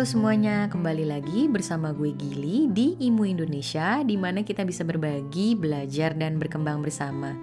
Halo 0.00 0.16
semuanya, 0.16 0.64
kembali 0.72 1.12
lagi 1.12 1.44
bersama 1.44 1.92
gue 1.92 2.16
Gili 2.16 2.72
di 2.72 2.96
Imu 3.04 3.20
Indonesia 3.28 4.00
di 4.00 4.16
mana 4.16 4.40
kita 4.40 4.64
bisa 4.64 4.80
berbagi, 4.80 5.52
belajar, 5.52 6.16
dan 6.16 6.40
berkembang 6.40 6.80
bersama. 6.80 7.36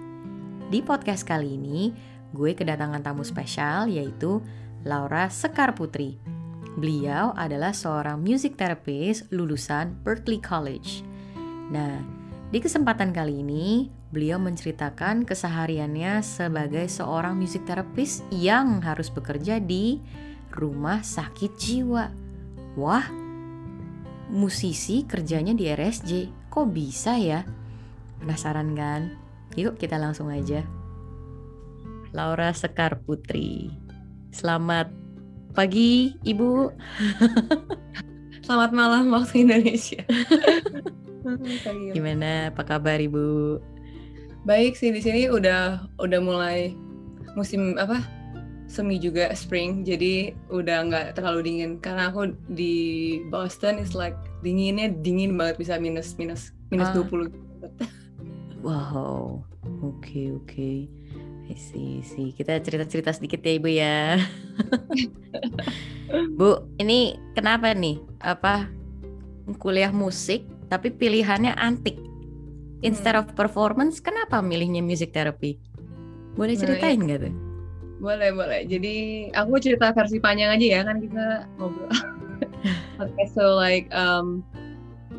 Di 0.66 0.82
podcast 0.82 1.22
kali 1.22 1.54
ini, 1.54 1.94
gue 2.34 2.58
kedatangan 2.58 2.98
tamu 2.98 3.22
spesial 3.22 3.86
yaitu 3.86 4.42
Laura 4.82 5.30
Sekar 5.30 5.78
Putri. 5.78 6.18
Beliau 6.74 7.30
adalah 7.38 7.70
seorang 7.70 8.18
music 8.18 8.58
therapist 8.58 9.30
lulusan 9.30 9.94
Berkeley 10.02 10.42
College. 10.42 11.06
Nah, 11.70 12.02
di 12.50 12.58
kesempatan 12.58 13.14
kali 13.14 13.38
ini, 13.38 13.86
beliau 14.10 14.42
menceritakan 14.42 15.22
kesehariannya 15.22 16.26
sebagai 16.26 16.90
seorang 16.90 17.38
music 17.38 17.70
therapist 17.70 18.26
yang 18.34 18.82
harus 18.82 19.14
bekerja 19.14 19.62
di 19.62 20.02
rumah 20.50 21.06
sakit 21.06 21.54
jiwa. 21.54 22.26
Wah, 22.78 23.02
musisi 24.30 25.02
kerjanya 25.02 25.50
di 25.50 25.66
RSJ, 25.66 26.30
kok 26.46 26.70
bisa 26.70 27.18
ya? 27.18 27.42
Penasaran 28.22 28.70
kan? 28.78 29.18
Yuk 29.58 29.82
kita 29.82 29.98
langsung 29.98 30.30
aja. 30.30 30.62
Laura 32.14 32.54
Sekar 32.54 33.02
Putri. 33.02 33.74
Selamat 34.30 34.94
pagi, 35.58 36.14
Ibu. 36.22 36.70
Selamat 38.46 38.70
malam 38.70 39.10
waktu 39.10 39.42
Indonesia. 39.42 40.06
Gimana? 41.98 42.54
Apa 42.54 42.62
kabar, 42.62 43.02
Ibu? 43.02 43.58
Baik 44.46 44.78
sih 44.78 44.94
di 44.94 45.02
sini 45.02 45.26
udah 45.26 45.82
udah 45.98 46.20
mulai 46.22 46.78
musim 47.34 47.74
apa? 47.74 48.17
Semi 48.68 49.00
juga 49.00 49.32
spring 49.32 49.82
jadi 49.82 50.36
udah 50.52 50.76
nggak 50.86 51.06
terlalu 51.16 51.40
dingin. 51.48 51.80
Karena 51.80 52.12
aku 52.12 52.36
di 52.52 53.18
Boston 53.32 53.80
is 53.80 53.96
like 53.96 54.14
dinginnya 54.44 54.92
dingin 55.02 55.34
banget 55.34 55.58
bisa 55.58 55.74
minus 55.82 56.14
minus 56.14 56.54
minus 56.70 56.94
ah. 56.94 57.02
20 57.02 57.32
wow 58.66 59.42
oke 59.82 59.98
okay, 59.98 60.30
oke 60.30 60.46
okay. 60.46 60.76
sih 61.56 62.04
sih 62.04 62.30
kita 62.36 62.60
cerita 62.60 62.84
cerita 62.84 63.10
sedikit 63.10 63.40
ya 63.40 63.52
ibu 63.56 63.68
ya. 63.72 64.20
Bu 66.38 66.68
ini 66.76 67.16
kenapa 67.32 67.72
nih? 67.72 67.96
Apa 68.20 68.68
kuliah 69.56 69.88
musik 69.88 70.44
tapi 70.68 70.92
pilihannya 70.92 71.56
antik. 71.56 71.96
Instead 72.84 73.16
hmm. 73.16 73.22
of 73.24 73.26
performance 73.32 73.98
kenapa 73.98 74.44
milihnya 74.44 74.84
music 74.84 75.16
therapy? 75.16 75.56
Boleh 76.36 76.54
ceritain 76.54 77.00
nggak 77.00 77.18
nah, 77.18 77.26
tuh 77.26 77.47
boleh, 77.98 78.30
boleh. 78.30 78.60
Jadi 78.66 79.28
aku 79.34 79.58
cerita 79.58 79.90
versi 79.90 80.18
panjang 80.22 80.54
aja 80.54 80.66
ya 80.66 80.80
kan 80.86 80.96
kita 81.02 81.26
ngobrol. 81.58 81.90
Okay, 82.98 83.30
so 83.30 83.54
like 83.54 83.86
um, 83.94 84.42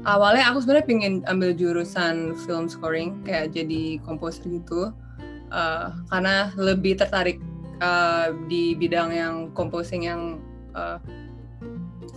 awalnya 0.04 0.52
aku 0.52 0.60
sebenarnya 0.60 0.84
pengen 0.84 1.14
ambil 1.32 1.56
jurusan 1.56 2.36
film 2.44 2.68
scoring 2.68 3.24
kayak 3.24 3.56
jadi 3.56 4.04
komposer 4.04 4.52
gitu. 4.52 4.92
Uh, 5.48 5.96
karena 6.12 6.52
lebih 6.60 7.00
tertarik 7.00 7.40
uh, 7.80 8.36
di 8.52 8.76
bidang 8.76 9.16
yang 9.16 9.36
composing 9.56 10.12
yang 10.12 10.44
uh, 10.76 11.00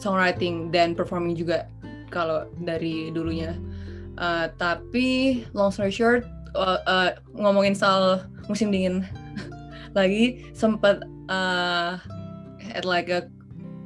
songwriting 0.02 0.74
dan 0.74 0.98
performing 0.98 1.38
juga 1.38 1.70
kalau 2.10 2.50
dari 2.58 3.14
dulunya. 3.14 3.54
Uh, 4.18 4.50
tapi 4.58 5.40
long 5.54 5.70
story 5.70 5.94
short 5.94 6.26
uh, 6.58 6.82
uh, 6.84 7.10
ngomongin 7.38 7.72
soal 7.72 8.26
musim 8.50 8.68
dingin 8.68 9.06
lagi 9.92 10.48
sempat 10.56 11.04
uh, 11.28 12.00
at 12.72 12.84
like 12.84 13.12
a 13.12 13.28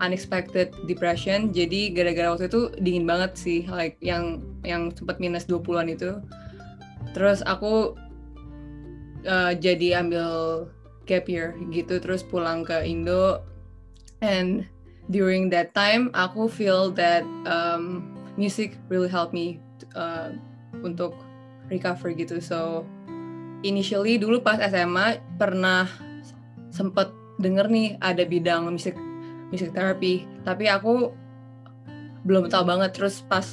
unexpected 0.01 0.73
depression. 0.85 1.53
Jadi 1.53 1.93
gara-gara 1.93 2.29
waktu 2.33 2.47
itu 2.53 2.73
dingin 2.81 3.09
banget 3.09 3.33
sih 3.37 3.61
like 3.69 3.97
yang 4.05 4.45
yang 4.63 4.93
sempat 4.93 5.17
minus 5.19 5.49
20-an 5.49 5.89
itu. 5.89 6.21
Terus 7.17 7.41
aku 7.49 7.97
uh, 9.25 9.53
jadi 9.57 10.05
ambil 10.05 10.29
gap 11.07 11.31
year 11.31 11.55
gitu 11.73 11.97
terus 12.03 12.21
pulang 12.21 12.67
ke 12.67 12.77
Indo. 12.85 13.41
And 14.21 14.67
during 15.09 15.49
that 15.55 15.73
time 15.73 16.11
aku 16.13 16.51
feel 16.51 16.91
that 16.99 17.25
um, 17.49 18.11
music 18.37 18.77
really 18.93 19.09
help 19.09 19.33
me 19.33 19.63
uh, 19.97 20.35
untuk 20.85 21.17
recover 21.73 22.13
gitu. 22.13 22.43
So 22.43 22.85
initially 23.65 24.21
dulu 24.21 24.43
pas 24.45 24.61
SMA 24.61 25.21
pernah 25.41 25.89
sempet 26.69 27.09
denger 27.41 27.69
nih 27.69 27.97
ada 28.01 28.25
bidang 28.25 28.69
musik 28.69 28.97
musik 29.53 29.73
terapi 29.73 30.27
tapi 30.45 30.69
aku 30.69 31.13
belum 32.27 32.51
tahu 32.51 32.67
banget. 32.67 32.91
Terus 32.99 33.23
pas 33.25 33.47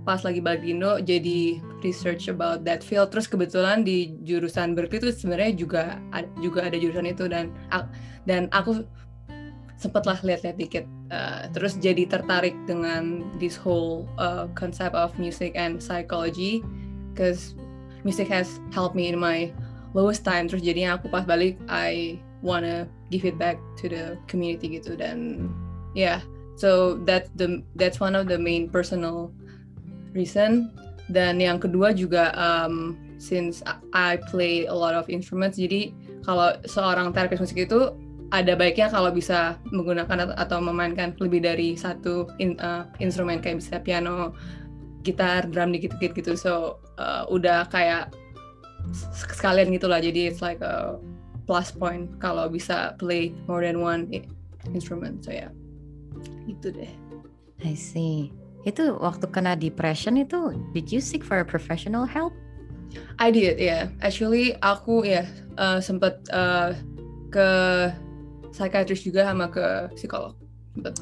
pas 0.00 0.24
lagi 0.24 0.40
balik 0.40 0.64
Indo 0.64 0.96
jadi 0.98 1.60
research 1.84 2.32
about 2.32 2.64
that 2.64 2.80
field. 2.80 3.12
Terus 3.12 3.28
kebetulan 3.28 3.84
di 3.84 4.16
jurusan 4.24 4.72
Berkeley 4.72 5.04
itu 5.04 5.12
sebenarnya 5.12 5.52
juga 5.54 5.82
juga 6.40 6.66
ada 6.66 6.76
jurusan 6.80 7.06
itu. 7.06 7.28
Dan 7.28 7.52
dan 8.24 8.48
aku 8.56 8.82
sempatlah 9.76 10.18
lihat-lihat 10.24 10.56
dikit. 10.56 10.84
Uh, 11.10 11.50
terus 11.52 11.76
jadi 11.76 12.08
tertarik 12.08 12.56
dengan 12.64 13.26
this 13.36 13.58
whole 13.60 14.08
uh, 14.16 14.48
concept 14.56 14.96
of 14.96 15.12
music 15.20 15.52
and 15.54 15.78
psychology. 15.78 16.64
Because 17.12 17.52
music 18.04 18.28
has 18.28 18.60
helped 18.72 18.94
me 18.94 19.08
in 19.08 19.18
my 19.18 19.52
lowest 19.92 20.22
time. 20.22 20.46
Terus 20.46 20.62
jadinya 20.62 20.96
aku 20.96 21.10
pas 21.10 21.26
balik 21.26 21.58
I 21.66 22.20
wanna 22.40 22.88
give 23.12 23.26
it 23.28 23.36
back 23.36 23.60
to 23.80 23.90
the 23.90 24.16
community 24.30 24.80
gitu. 24.80 24.96
Dan 24.96 25.48
yeah. 25.92 26.24
So 26.60 27.00
that 27.08 27.32
the 27.40 27.64
that's 27.76 27.98
one 27.98 28.12
of 28.12 28.28
the 28.28 28.36
main 28.36 28.68
personal 28.68 29.32
reason. 30.12 30.72
Dan 31.10 31.42
yang 31.42 31.58
kedua 31.58 31.90
juga 31.90 32.30
um, 32.38 32.94
since 33.18 33.60
I 33.92 34.16
play 34.30 34.70
a 34.70 34.76
lot 34.76 34.94
of 34.94 35.10
instruments 35.10 35.58
jadi 35.58 35.90
kalau 36.22 36.54
seorang 36.64 37.10
terapis 37.10 37.42
musik 37.42 37.66
itu 37.66 37.92
ada 38.30 38.54
baiknya 38.54 38.86
kalau 38.86 39.10
bisa 39.10 39.58
menggunakan 39.74 40.30
atau 40.38 40.62
memainkan 40.62 41.18
lebih 41.18 41.42
dari 41.42 41.74
satu 41.74 42.30
in, 42.38 42.54
uh, 42.62 42.86
instrumen 43.02 43.42
kayak 43.42 43.58
bisa 43.58 43.82
piano, 43.82 44.32
gitar, 45.02 45.50
drum 45.50 45.74
dikit-dikit 45.74 46.14
gitu. 46.14 46.32
So 46.38 46.78
uh, 47.00 47.24
udah 47.32 47.64
kayak 47.72 48.12
sekalian 49.16 49.72
gitulah. 49.72 49.98
Jadi 50.04 50.28
it's 50.28 50.44
like 50.44 50.60
a 50.60 51.00
plus 51.48 51.72
point 51.72 52.12
kalau 52.20 52.46
bisa 52.46 52.94
play 53.00 53.32
more 53.48 53.64
than 53.64 53.80
one 53.80 54.06
instrument. 54.76 55.24
So 55.24 55.32
ya 55.32 55.48
yeah. 55.48 55.50
itu 56.46 56.68
deh. 56.70 56.92
I 57.64 57.72
see. 57.72 58.30
Itu 58.68 59.00
waktu 59.00 59.24
kena 59.32 59.56
depression 59.56 60.20
itu 60.20 60.52
did 60.76 60.92
you 60.92 61.00
seek 61.00 61.24
for 61.24 61.40
a 61.40 61.46
professional 61.46 62.04
help? 62.04 62.36
I 63.16 63.32
did 63.32 63.56
yeah. 63.56 63.88
Actually 64.04 64.54
aku 64.60 65.02
ya 65.08 65.24
yeah, 65.24 65.26
uh, 65.56 65.78
sempet 65.80 66.20
uh, 66.30 66.76
ke 67.32 67.48
psychiatrist 68.52 69.06
juga 69.06 69.24
sama 69.24 69.48
ke 69.48 69.90
psikolog. 69.96 70.36
Sempet. 70.76 70.94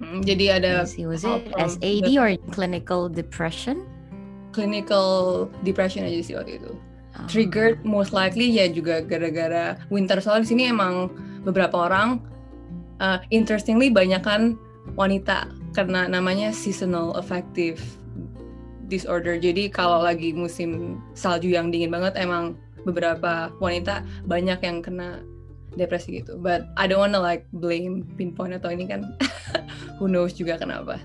Hmm, 0.00 0.24
jadi 0.24 0.58
ada 0.58 0.88
was 1.04 1.22
it 1.28 1.42
SAD 1.54 2.08
or 2.16 2.32
clinical 2.50 3.06
depression 3.06 3.84
clinical 4.50 5.46
depression 5.62 6.06
aja 6.06 6.20
sih 6.22 6.34
waktu 6.36 6.62
itu. 6.62 6.72
Oh. 7.18 7.26
Triggered 7.26 7.82
most 7.82 8.14
likely 8.14 8.46
ya 8.50 8.70
juga 8.70 9.02
gara-gara 9.02 9.74
winter 9.90 10.22
soalnya 10.22 10.46
di 10.46 10.50
sini 10.54 10.62
emang 10.70 11.10
beberapa 11.42 11.90
orang 11.90 12.22
uh, 13.02 13.18
interestingly 13.34 13.90
banyak 13.90 14.22
kan 14.22 14.54
wanita 14.94 15.50
karena 15.74 16.06
namanya 16.06 16.50
seasonal 16.50 17.14
affective 17.14 17.78
disorder. 18.90 19.38
Jadi 19.38 19.70
kalau 19.70 20.02
lagi 20.02 20.34
musim 20.34 20.98
salju 21.14 21.54
yang 21.54 21.70
dingin 21.70 21.94
banget 21.94 22.18
emang 22.18 22.58
beberapa 22.82 23.54
wanita 23.62 24.02
banyak 24.26 24.58
yang 24.66 24.82
kena 24.82 25.22
depresi 25.78 26.22
gitu. 26.22 26.38
But 26.38 26.66
I 26.74 26.90
don't 26.90 26.98
wanna 26.98 27.22
like 27.22 27.46
blame 27.54 28.06
pinpoint 28.18 28.58
atau 28.58 28.74
ini 28.74 28.90
kan 28.90 29.06
who 30.02 30.10
knows 30.10 30.34
juga 30.34 30.58
kenapa. 30.58 30.98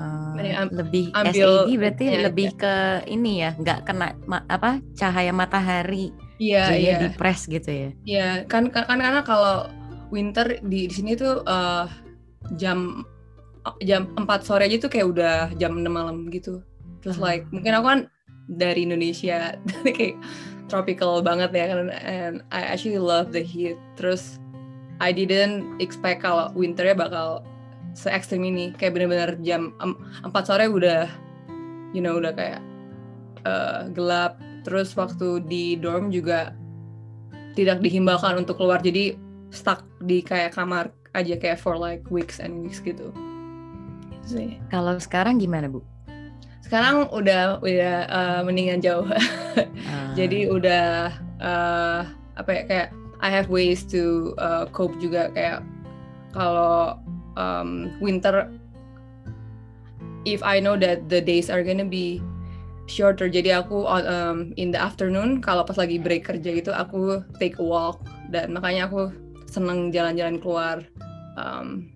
Uh, 0.00 0.32
lebih 0.72 1.12
ambil, 1.12 1.68
SAD 1.68 1.76
berarti 1.76 2.04
ya, 2.08 2.18
lebih 2.24 2.48
ya. 2.48 2.56
ke 2.56 2.74
ini 3.12 3.32
ya, 3.44 3.50
nggak 3.52 3.78
kena 3.84 4.16
ma, 4.24 4.40
apa 4.48 4.80
cahaya 4.96 5.28
matahari, 5.28 6.08
Iya, 6.40 6.64
iya. 6.72 6.96
depres 6.96 7.44
gitu 7.44 7.68
ya. 7.68 7.90
Iya, 8.08 8.28
kan, 8.48 8.72
kan 8.72 8.88
kan 8.88 8.96
karena 8.96 9.20
kalau 9.20 9.68
winter 10.08 10.56
di 10.64 10.88
di 10.88 10.94
sini 10.94 11.12
tuh 11.12 11.44
uh, 11.44 11.84
jam 12.56 13.04
jam 13.84 14.08
4 14.16 14.24
sore 14.40 14.64
aja 14.64 14.80
tuh 14.80 14.88
kayak 14.88 15.06
udah 15.12 15.36
jam 15.60 15.76
6 15.76 15.84
malam 15.84 16.32
gitu. 16.32 16.64
Terus 17.04 17.20
uh. 17.20 17.28
like 17.28 17.44
mungkin 17.52 17.76
aku 17.76 17.86
kan 17.86 18.00
dari 18.48 18.88
Indonesia 18.88 19.54
kayak 19.84 20.16
tropical 20.72 21.20
banget 21.20 21.52
ya 21.52 21.64
kan 21.68 21.92
and 21.92 22.34
I 22.48 22.64
actually 22.72 22.96
love 22.96 23.36
the 23.36 23.44
heat. 23.44 23.76
Terus 24.00 24.40
I 25.00 25.12
didn't 25.12 25.76
expect 25.80 26.24
kalau 26.24 26.48
winternya 26.56 26.96
bakal 26.96 27.44
se 28.00 28.08
ekstrim 28.08 28.40
ini 28.40 28.72
kayak 28.72 28.96
bener-bener 28.96 29.36
jam 29.44 29.76
4 29.76 30.32
sore 30.48 30.64
udah 30.72 31.04
you 31.92 32.00
know 32.00 32.16
udah 32.16 32.32
kayak 32.32 32.64
uh, 33.44 33.92
gelap 33.92 34.40
terus 34.64 34.96
waktu 34.96 35.44
di 35.44 35.76
dorm 35.76 36.08
juga 36.08 36.56
tidak 37.52 37.84
dihimbaukan 37.84 38.40
untuk 38.40 38.56
keluar 38.56 38.80
jadi 38.80 39.12
stuck 39.52 39.84
di 40.00 40.24
kayak 40.24 40.56
kamar 40.56 40.88
aja 41.12 41.36
kayak 41.36 41.60
for 41.60 41.76
like 41.76 42.00
weeks 42.08 42.40
and 42.40 42.64
weeks 42.64 42.80
gitu 42.80 43.12
sih. 44.30 44.56
Kalau 44.70 44.94
sekarang 45.02 45.42
gimana 45.42 45.66
bu? 45.66 45.82
Sekarang 46.62 47.10
udah 47.10 47.58
udah 47.58 47.96
uh, 48.06 48.40
mendingan 48.46 48.78
jauh. 48.78 49.06
Ah. 49.90 50.14
Jadi 50.14 50.46
udah 50.46 51.10
uh, 51.42 52.06
apa 52.38 52.50
ya 52.54 52.62
kayak 52.70 52.88
I 53.18 53.28
have 53.34 53.50
ways 53.50 53.82
to 53.90 54.30
uh, 54.38 54.70
cope 54.70 54.94
juga 55.02 55.34
kayak 55.34 55.66
kalau 56.30 56.94
um, 57.40 57.96
winter. 58.04 58.52
If 60.28 60.44
I 60.44 60.60
know 60.60 60.76
that 60.76 61.08
the 61.08 61.24
days 61.24 61.48
are 61.48 61.64
gonna 61.64 61.88
be 61.88 62.20
shorter. 62.90 63.30
Jadi 63.30 63.54
aku 63.54 63.86
um, 63.86 64.50
in 64.58 64.74
the 64.74 64.80
afternoon 64.82 65.38
kalau 65.38 65.62
pas 65.62 65.78
lagi 65.78 66.02
break 66.02 66.26
kerja 66.26 66.50
gitu 66.58 66.74
aku 66.74 67.22
take 67.38 67.56
a 67.62 67.64
walk. 67.64 68.02
Dan 68.28 68.52
makanya 68.52 68.90
aku 68.90 69.14
seneng 69.46 69.94
jalan-jalan 69.94 70.42
keluar 70.42 70.82
um, 71.38 71.86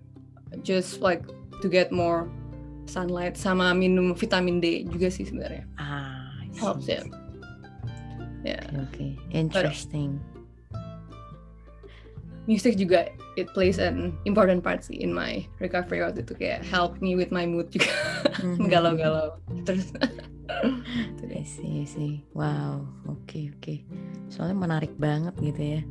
just 0.63 1.03
like 1.03 1.23
to 1.59 1.67
get 1.67 1.91
more 1.91 2.31
sunlight 2.87 3.35
sama 3.35 3.75
minum 3.75 4.15
vitamin 4.15 4.63
D 4.63 4.87
juga 4.87 5.11
sih 5.11 5.27
sebenarnya. 5.27 5.67
Ah, 5.75 6.31
helps 6.55 6.87
it. 6.87 7.03
Ya 8.45 8.61
Oke, 8.77 9.17
interesting. 9.33 10.21
Music 12.45 12.77
juga 12.77 13.09
it 13.35 13.49
plays 13.53 13.77
an 13.81 14.13
important 14.29 14.61
part 14.61 14.81
sih 14.85 14.97
in 14.97 15.11
my 15.11 15.43
recovery 15.59 16.01
waktu 16.01 16.21
itu 16.23 16.33
kayak 16.37 16.61
help 16.65 16.97
me 17.01 17.13
with 17.17 17.29
my 17.33 17.43
mood 17.45 17.67
juga 17.73 17.89
Mhm. 18.45 18.67
galau-galau 18.67 19.37
terus 19.63 19.89
I 21.25 21.85
see. 21.87 22.25
Wow, 22.33 22.85
oke 23.05 23.53
oke. 23.57 23.73
Soalnya 24.33 24.57
menarik 24.57 24.93
banget 24.97 25.37
gitu 25.37 25.61
ya. 25.61 25.81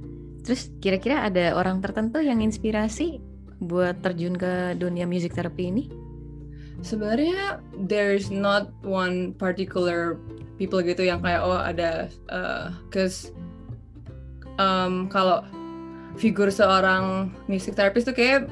Terus 0.43 0.71
kira-kira 0.83 1.27
ada 1.27 1.55
orang 1.55 1.79
tertentu 1.79 2.19
yang 2.19 2.43
inspirasi 2.43 3.23
buat 3.63 4.03
terjun 4.03 4.35
ke 4.35 4.75
dunia 4.75 5.07
music 5.07 5.35
therapy 5.35 5.71
ini? 5.71 5.85
sebenarnya 6.85 7.65
there's 7.89 8.29
not 8.29 8.69
one 8.85 9.33
particular 9.41 10.21
people 10.61 10.85
gitu 10.85 11.07
yang 11.09 11.23
kayak 11.25 11.41
oh 11.41 11.57
ada 11.57 12.13
uh, 12.29 12.69
cause 12.93 13.33
um, 14.61 15.09
kalau 15.09 15.41
figur 16.15 16.49
seorang 16.51 17.35
music 17.51 17.75
therapist 17.75 18.07
tuh 18.07 18.17
kayak 18.17 18.47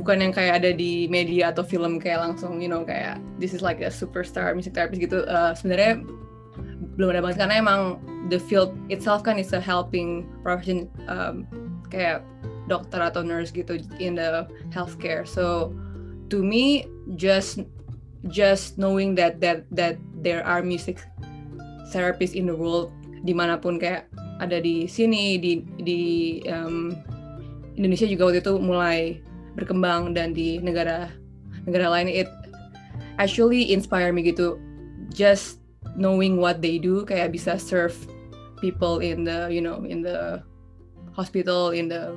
bukan 0.00 0.24
yang 0.24 0.32
kayak 0.32 0.64
ada 0.64 0.70
di 0.72 1.08
media 1.08 1.52
atau 1.52 1.64
film 1.64 2.00
kayak 2.00 2.32
langsung 2.32 2.60
you 2.60 2.68
know 2.68 2.84
kayak 2.84 3.20
this 3.36 3.52
is 3.52 3.60
like 3.60 3.84
a 3.84 3.90
superstar 3.92 4.52
music 4.56 4.72
therapist 4.72 5.00
gitu. 5.00 5.24
Uh, 5.28 5.52
sebenarnya 5.52 6.00
belum 6.96 7.16
ada 7.16 7.20
banget 7.24 7.38
karena 7.44 7.54
emang 7.60 7.80
the 8.28 8.36
field 8.36 8.76
itself 8.92 9.24
kan 9.24 9.40
is 9.40 9.56
a 9.56 9.60
helping 9.60 10.28
profession 10.44 10.88
um, 11.08 11.48
kayak 11.88 12.20
dokter 12.68 13.00
atau 13.00 13.24
nurse 13.24 13.52
gitu 13.52 13.80
in 13.96 14.16
the 14.16 14.44
healthcare. 14.72 15.24
So 15.24 15.72
to 16.28 16.44
me 16.44 16.88
just 17.16 17.64
just 18.30 18.76
knowing 18.78 19.16
that 19.18 19.40
that 19.40 19.64
that 19.72 19.96
there 20.20 20.44
are 20.44 20.62
music 20.62 21.00
therapists 21.90 22.36
in 22.36 22.48
the 22.48 22.56
world 22.56 22.92
di 23.22 23.34
mana 23.34 23.58
pun 23.58 23.80
kayak 23.80 24.11
ada 24.42 24.58
di 24.58 24.90
sini 24.90 25.38
di 25.38 25.62
di 25.80 26.02
um, 26.50 26.90
Indonesia 27.78 28.10
juga 28.10 28.28
waktu 28.28 28.42
itu 28.42 28.54
mulai 28.58 29.00
berkembang 29.54 30.12
dan 30.12 30.34
di 30.34 30.58
negara 30.58 31.08
negara 31.64 31.86
lain 31.88 32.10
it 32.10 32.26
actually 33.22 33.70
inspire 33.70 34.10
me 34.10 34.26
gitu 34.26 34.58
just 35.14 35.62
knowing 35.94 36.42
what 36.42 36.58
they 36.58 36.80
do 36.80 37.06
kayak 37.06 37.30
bisa 37.30 37.54
serve 37.54 37.94
people 38.58 38.98
in 38.98 39.22
the 39.22 39.46
you 39.46 39.62
know 39.62 39.86
in 39.86 40.02
the 40.02 40.42
hospital 41.14 41.70
in 41.70 41.86
the 41.86 42.16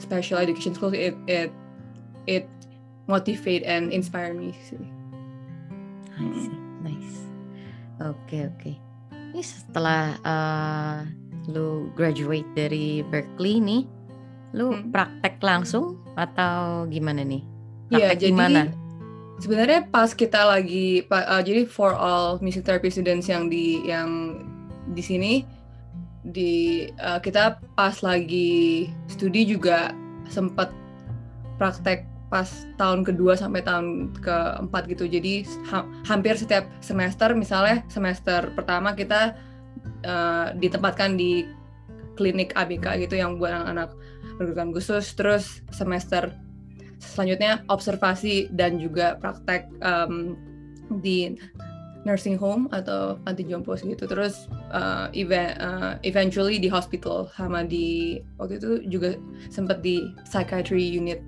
special 0.00 0.40
education 0.40 0.72
schools 0.72 0.96
it 0.96 1.12
it 1.28 1.52
it 2.24 2.48
motivate 3.10 3.66
and 3.66 3.90
inspire 3.90 4.30
me 4.30 4.54
sih. 4.62 4.78
See, 6.20 6.54
nice. 6.86 7.16
Oke 7.98 8.46
oke. 8.46 8.72
Ini 9.34 9.42
setelah 9.42 10.14
uh, 10.22 11.00
lu 11.48 11.88
graduate 11.94 12.46
dari 12.52 13.00
Berkeley 13.06 13.56
nih, 13.58 13.82
lu 14.52 14.74
Hmm. 14.74 14.90
praktek 14.90 15.40
langsung 15.40 15.96
atau 16.14 16.84
gimana 16.86 17.22
nih? 17.22 17.42
Iya, 17.90 18.12
Praktek 18.12 18.18
jadi 18.20 18.30
gimana? 18.30 18.62
sebenarnya 19.40 19.80
pas 19.88 20.12
kita 20.12 20.44
lagi 20.44 21.00
uh, 21.08 21.40
jadi 21.40 21.64
for 21.64 21.96
all 21.96 22.36
music 22.38 22.62
therapy 22.62 22.92
students 22.92 23.24
yang 23.24 23.48
di 23.48 23.80
yang 23.82 24.36
di 24.92 25.00
sini 25.00 25.32
di 26.20 26.84
uh, 27.00 27.16
kita 27.16 27.56
pas 27.72 28.04
lagi 28.04 28.84
studi 29.08 29.48
juga 29.48 29.96
sempat 30.28 30.68
praktek 31.56 32.04
pas 32.28 32.46
tahun 32.76 33.02
kedua 33.02 33.34
sampai 33.34 33.64
tahun 33.64 34.12
keempat 34.20 34.86
gitu 34.86 35.08
jadi 35.08 35.42
ha- 35.72 35.88
hampir 36.06 36.36
setiap 36.36 36.68
semester 36.78 37.32
misalnya 37.34 37.82
semester 37.88 38.52
pertama 38.54 38.92
kita 38.94 39.34
uh, 40.04 40.52
ditempatkan 40.56 41.16
di 41.16 41.46
klinik 42.20 42.52
ABK 42.52 43.08
gitu 43.08 43.16
yang 43.16 43.40
buat 43.40 43.52
anak-anak 43.56 43.96
berkebutuhan 44.36 44.70
khusus. 44.76 45.04
Terus 45.16 45.64
semester 45.72 46.36
selanjutnya 47.00 47.64
observasi 47.72 48.52
dan 48.52 48.76
juga 48.76 49.16
praktek 49.16 49.68
um, 49.80 50.36
di 51.00 51.32
nursing 52.04 52.36
home 52.36 52.68
atau 52.72 53.20
panti 53.24 53.44
jompo 53.44 53.76
gitu. 53.76 54.04
Terus 54.04 54.48
uh, 54.72 55.08
eve- 55.12 55.56
uh, 55.60 55.96
eventually 56.04 56.60
di 56.60 56.68
hospital 56.68 57.28
sama 57.36 57.64
di 57.64 58.20
waktu 58.40 58.60
itu 58.60 58.70
juga 58.88 59.16
sempat 59.48 59.80
di 59.80 60.12
psychiatry 60.28 60.92
unit 60.92 61.20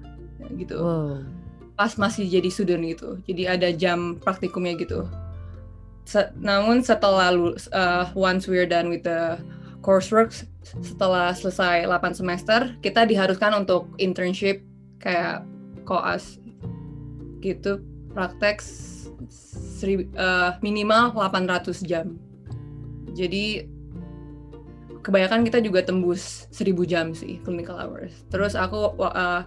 gitu. 0.61 0.77
Wow. 0.81 1.25
pas 1.73 1.97
masih 1.97 2.29
jadi 2.29 2.53
student 2.53 2.85
gitu. 2.85 3.17
Jadi 3.25 3.43
ada 3.49 3.69
jam 3.73 4.21
praktikumnya 4.21 4.77
gitu 4.77 5.09
Se- 6.03 6.33
namun 6.39 6.83
setelah 6.83 7.31
uh, 7.73 8.05
once 8.19 8.51
we're 8.51 8.67
done 8.67 8.91
with 8.91 9.07
the 9.07 9.39
coursework 9.83 10.35
setelah 10.63 11.35
selesai 11.35 11.87
8 11.87 12.15
semester 12.15 12.75
kita 12.83 13.07
diharuskan 13.07 13.67
untuk 13.67 13.91
internship 13.99 14.63
kayak 15.03 15.43
koas 15.83 16.39
gitu 17.43 17.83
praktek 18.15 18.63
seri- 19.29 20.11
uh, 20.15 20.55
minimal 20.63 21.11
800 21.15 21.83
jam. 21.83 22.15
Jadi 23.13 23.67
kebanyakan 25.03 25.43
kita 25.43 25.59
juga 25.59 25.83
tembus 25.83 26.47
1000 26.55 26.87
jam 26.87 27.11
sih 27.13 27.43
clinical 27.43 27.77
hours. 27.77 28.15
Terus 28.31 28.55
aku 28.55 28.95
uh, 29.03 29.43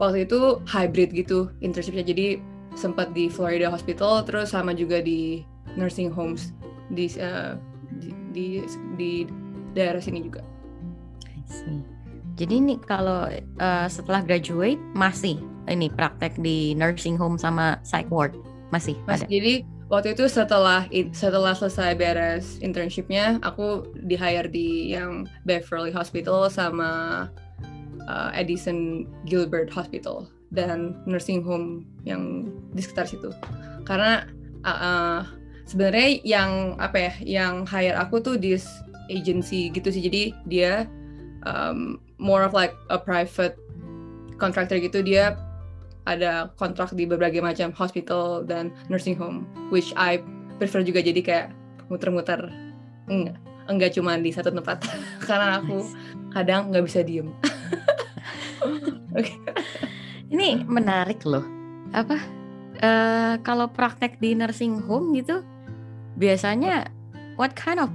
waktu 0.00 0.24
itu 0.24 0.64
hybrid 0.64 1.12
gitu 1.12 1.52
internshipnya. 1.60 2.02
Jadi 2.02 2.40
sempat 2.74 3.14
di 3.14 3.30
Florida 3.30 3.70
Hospital 3.70 4.24
terus 4.26 4.50
sama 4.50 4.74
juga 4.74 4.98
di 4.98 5.46
nursing 5.74 6.10
homes 6.10 6.54
di 6.92 7.10
uh, 7.18 7.58
di, 8.00 8.10
di 8.34 8.46
di 8.98 9.10
daerah 9.74 10.02
sini 10.02 10.22
juga 10.22 10.42
I 11.34 11.42
see. 11.46 11.80
Jadi 12.34 12.54
nih 12.58 12.78
kalau 12.82 13.30
uh, 13.62 13.86
setelah 13.86 14.18
graduate 14.26 14.80
masih 14.98 15.38
ini 15.70 15.88
praktek 15.88 16.36
di 16.40 16.74
nursing 16.76 17.16
home 17.16 17.40
sama 17.40 17.80
psych 17.86 18.08
ward 18.12 18.36
masih 18.72 18.98
Mas 19.06 19.22
ada. 19.22 19.30
jadi 19.30 19.62
waktu 19.88 20.16
itu 20.16 20.24
setelah 20.26 20.88
setelah 21.14 21.54
selesai 21.54 21.94
beres 21.94 22.58
internshipnya 22.60 23.38
aku 23.44 23.86
di 24.04 24.18
hire 24.18 24.50
di 24.50 24.92
yang 24.92 25.28
Beverly 25.46 25.94
Hospital 25.94 26.50
sama 26.50 26.90
uh, 28.08 28.30
Edison 28.34 29.06
Gilbert 29.28 29.70
Hospital 29.70 30.26
dan 30.50 30.98
nursing 31.06 31.46
home 31.46 31.86
yang 32.02 32.50
di 32.74 32.80
sekitar 32.82 33.06
situ 33.06 33.30
karena 33.86 34.26
uh, 34.66 34.70
uh, 34.70 35.20
sebenarnya 35.64 36.20
yang 36.24 36.50
apa 36.80 36.96
ya 36.96 37.12
yang 37.24 37.54
hire 37.64 37.96
aku 37.96 38.20
tuh 38.20 38.36
di 38.36 38.56
agency 39.08 39.68
gitu 39.72 39.88
sih. 39.92 40.02
Jadi 40.04 40.22
dia 40.48 40.88
um, 41.44 42.00
more 42.20 42.44
of 42.44 42.52
like 42.56 42.72
a 42.92 42.98
private 43.00 43.56
contractor 44.36 44.76
gitu. 44.80 45.00
Dia 45.04 45.36
ada 46.04 46.52
kontrak 46.60 46.92
di 46.92 47.08
berbagai 47.08 47.40
macam 47.40 47.72
hospital 47.72 48.44
dan 48.44 48.68
nursing 48.92 49.16
home 49.16 49.48
which 49.72 49.92
I 49.96 50.20
prefer 50.60 50.84
juga. 50.84 51.00
Jadi 51.00 51.20
kayak 51.24 51.52
muter-muter. 51.88 52.48
Enggak 53.08 53.36
enggak 53.68 53.96
cuma 53.96 54.16
di 54.20 54.30
satu 54.32 54.52
tempat. 54.52 54.84
Karena 55.28 55.60
aku 55.60 55.84
kadang 56.32 56.72
nggak 56.72 56.84
bisa 56.84 57.00
diem. 57.00 57.32
Oke. 59.18 59.32
Ini 60.28 60.66
menarik 60.66 61.22
loh. 61.24 61.44
Apa? 61.94 62.18
eh 62.74 63.38
kalau 63.46 63.70
praktek 63.70 64.18
di 64.18 64.34
nursing 64.34 64.82
home 64.82 65.14
gitu, 65.14 65.46
biasanya 66.18 66.88
what 67.36 67.54
kind 67.56 67.80
of 67.80 67.90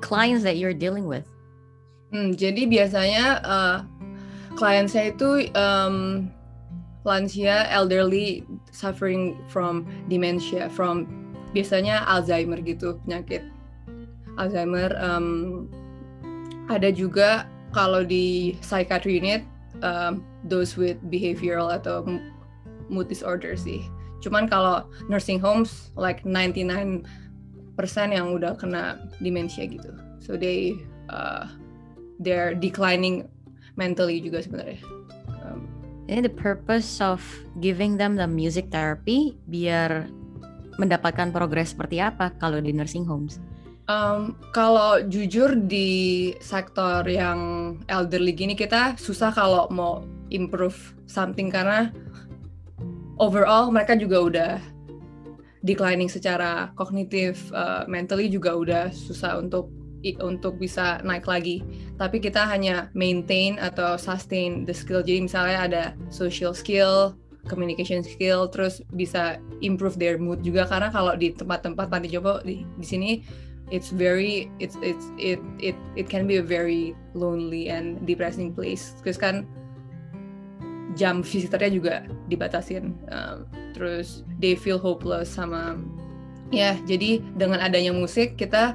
clients 0.00 0.44
that 0.44 0.56
you're 0.56 0.76
dealing 0.76 1.06
with? 1.06 1.26
Hmm, 2.08 2.32
jadi 2.32 2.64
biasanya 2.64 3.26
eh, 3.44 3.78
klien 4.56 4.88
saya 4.88 5.12
itu 5.12 5.52
em, 5.52 6.28
lansia, 7.04 7.68
elderly, 7.68 8.44
suffering 8.72 9.36
from 9.52 9.84
dementia, 10.08 10.72
from 10.72 11.04
biasanya 11.52 12.04
Alzheimer 12.08 12.60
gitu 12.64 12.96
penyakit 13.04 13.44
Alzheimer. 14.40 14.92
em, 14.96 15.68
ada 16.68 16.88
juga 16.92 17.48
kalau 17.76 18.04
di 18.04 18.56
psychiatry 18.64 19.20
unit, 19.20 19.44
em, 19.84 20.24
those 20.48 20.80
with 20.80 20.96
behavioral 21.12 21.68
atau 21.68 22.04
mood 22.88 23.08
disorder 23.12 23.52
sih. 23.52 23.84
cuman 24.18 24.50
kalau 24.50 24.82
nursing 25.06 25.38
homes 25.38 25.94
like 25.94 26.26
99 26.26 27.06
persen 27.78 28.10
yang 28.10 28.34
udah 28.34 28.58
kena 28.58 28.98
demensia 29.22 29.70
gitu. 29.70 29.94
So 30.18 30.34
they 30.34 30.74
uh, 31.06 31.46
they're 32.18 32.58
declining 32.58 33.30
mentally 33.78 34.18
juga 34.18 34.42
sebenarnya. 34.42 34.82
Um, 35.46 35.70
ini 36.10 36.26
the 36.26 36.34
purpose 36.34 36.98
of 36.98 37.22
giving 37.62 37.94
them 37.94 38.18
the 38.18 38.26
music 38.26 38.74
therapy 38.74 39.38
biar 39.46 40.10
mendapatkan 40.82 41.30
progres 41.30 41.70
seperti 41.70 42.02
apa 42.02 42.34
kalau 42.42 42.58
di 42.58 42.74
nursing 42.74 43.06
homes? 43.06 43.38
Um, 43.88 44.36
kalau 44.52 45.00
jujur 45.00 45.56
di 45.64 46.30
sektor 46.44 47.08
yang 47.08 47.72
elderly 47.88 48.36
gini 48.36 48.52
kita 48.52 48.98
susah 49.00 49.32
kalau 49.32 49.64
mau 49.72 50.04
improve 50.28 50.76
something 51.08 51.48
karena 51.48 51.88
overall 53.16 53.72
mereka 53.72 53.96
juga 53.96 54.18
udah 54.20 54.52
declining 55.62 56.06
secara 56.10 56.70
kognitif, 56.78 57.50
uh, 57.54 57.84
mentally 57.90 58.30
juga 58.30 58.54
udah 58.54 58.84
susah 58.94 59.38
untuk 59.38 59.70
untuk 60.22 60.62
bisa 60.62 61.02
naik 61.02 61.26
lagi. 61.26 61.62
Tapi 61.98 62.22
kita 62.22 62.46
hanya 62.46 62.86
maintain 62.94 63.58
atau 63.58 63.98
sustain 63.98 64.62
the 64.62 64.74
skill. 64.74 65.02
Jadi 65.02 65.26
misalnya 65.26 65.58
ada 65.66 65.84
social 66.14 66.54
skill, 66.54 67.18
communication 67.50 68.06
skill, 68.06 68.46
terus 68.46 68.78
bisa 68.94 69.42
improve 69.58 69.98
their 69.98 70.14
mood 70.14 70.38
juga 70.46 70.70
karena 70.70 70.94
kalau 70.94 71.18
di 71.18 71.34
tempat-tempat 71.34 71.90
panti 71.90 72.08
jompo 72.14 72.38
di, 72.46 72.62
di 72.78 72.86
sini 72.86 73.12
it's 73.68 73.92
very 73.92 74.48
it's 74.58 74.76
it's 74.80 75.12
it 75.20 75.40
it 75.60 75.76
it 75.96 76.08
can 76.08 76.24
be 76.24 76.40
a 76.40 76.44
very 76.44 76.96
lonely 77.12 77.68
and 77.68 78.00
depressing 78.08 78.52
place 78.52 78.96
terus 79.04 79.20
kan 79.20 79.44
jam 80.98 81.22
visitornya 81.22 81.70
juga 81.70 81.94
dibatasin. 82.26 82.92
Um, 83.08 83.46
terus 83.72 84.26
they 84.42 84.58
feel 84.58 84.82
hopeless 84.82 85.30
sama 85.30 85.78
ya 86.50 86.74
jadi 86.88 87.22
dengan 87.38 87.62
adanya 87.62 87.94
musik 87.94 88.34
kita 88.34 88.74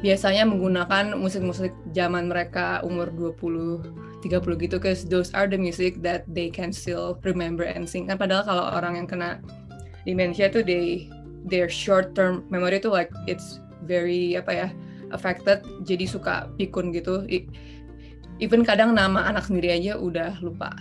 biasanya 0.00 0.48
menggunakan 0.48 1.12
musik-musik 1.20 1.76
zaman 1.92 2.32
mereka 2.32 2.80
umur 2.80 3.12
20 3.12 3.84
30 4.24 4.64
gitu 4.64 4.76
cause 4.80 5.04
those 5.04 5.28
are 5.36 5.44
the 5.44 5.58
music 5.58 6.00
that 6.00 6.24
they 6.30 6.48
can 6.48 6.72
still 6.72 7.20
remember 7.26 7.68
and 7.68 7.84
sing. 7.84 8.08
Kan 8.08 8.16
padahal 8.16 8.46
kalau 8.48 8.64
orang 8.72 8.96
yang 8.96 9.08
kena 9.10 9.44
dementia 10.08 10.48
tuh 10.48 10.64
they 10.64 11.12
their 11.44 11.68
short 11.68 12.16
term 12.16 12.46
memory 12.48 12.80
tuh 12.80 12.94
like 12.94 13.12
it's 13.28 13.60
very 13.84 14.38
apa 14.38 14.50
ya 14.54 14.68
affected 15.12 15.60
jadi 15.84 16.08
suka 16.08 16.48
pikun 16.56 16.94
gitu. 16.96 17.28
Even 18.40 18.64
kadang 18.64 18.96
nama 18.96 19.28
anak 19.28 19.44
sendiri 19.44 19.76
aja 19.76 20.00
udah 20.00 20.40
lupa 20.40 20.72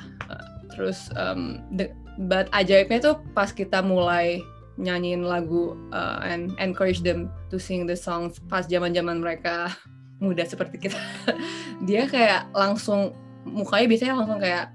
terus 0.71 1.11
um, 1.19 1.61
the, 1.75 1.91
but 2.27 2.47
ajaibnya 2.55 2.99
tuh 3.03 3.15
pas 3.35 3.51
kita 3.51 3.83
mulai 3.83 4.41
nyanyiin 4.79 5.27
lagu 5.27 5.77
uh, 5.91 6.23
and 6.23 6.55
encourage 6.57 7.03
them 7.03 7.29
to 7.51 7.59
sing 7.59 7.85
the 7.85 7.95
songs 7.95 8.39
pas 8.47 8.65
zaman 8.65 8.95
zaman 8.95 9.19
mereka 9.19 9.69
muda 10.23 10.47
seperti 10.47 10.89
kita 10.89 10.99
dia 11.87 12.07
kayak 12.07 12.49
langsung 12.55 13.13
mukanya 13.45 13.87
biasanya 13.89 14.15
langsung 14.21 14.39
kayak 14.39 14.65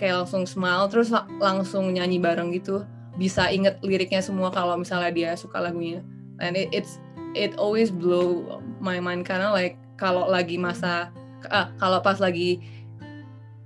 kayak 0.00 0.14
langsung 0.24 0.42
smile 0.48 0.90
terus 0.90 1.14
langsung 1.38 1.94
nyanyi 1.94 2.18
bareng 2.18 2.50
gitu. 2.50 2.82
Bisa 3.14 3.52
inget 3.52 3.78
liriknya 3.84 4.18
semua 4.24 4.50
kalau 4.50 4.74
misalnya 4.80 5.12
dia 5.14 5.30
suka 5.38 5.62
lagunya. 5.62 6.02
And 6.42 6.58
it, 6.58 6.72
it's 6.74 6.98
it 7.38 7.54
always 7.60 7.92
blow 7.94 8.58
my 8.82 8.98
mind 8.98 9.28
karena 9.28 9.52
like 9.54 9.78
kalau 10.00 10.26
lagi 10.26 10.58
masa 10.58 11.12
ah, 11.54 11.70
kalau 11.78 12.02
pas 12.02 12.18
lagi 12.18 12.58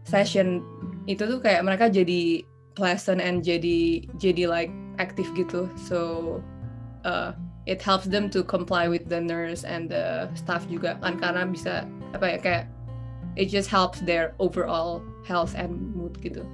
session 0.05 0.61
itu 1.07 1.23
tuh 1.23 1.39
kayak 1.39 1.63
mereka 1.63 1.87
jadi 1.91 2.43
pleasant 2.77 3.23
and 3.23 3.43
jadi 3.47 4.05
jadi 4.21 4.51
like 4.51 4.73
aktif 4.99 5.27
gitu 5.39 5.71
so 5.79 6.39
uh, 7.07 7.33
it 7.65 7.81
helps 7.81 8.07
them 8.07 8.29
to 8.29 8.43
comply 8.43 8.87
with 8.91 9.07
the 9.09 9.19
nurse 9.19 9.65
and 9.65 9.91
the 9.91 10.31
staff 10.37 10.67
juga 10.67 10.99
kan 11.01 11.17
karena 11.19 11.47
bisa 11.47 11.87
apa 12.15 12.37
ya 12.37 12.39
kayak 12.39 12.65
it 13.39 13.47
just 13.49 13.71
helps 13.71 14.03
their 14.05 14.37
overall 14.43 15.01
health 15.25 15.57
and 15.57 15.73
mood 15.95 16.15
gitu 16.21 16.45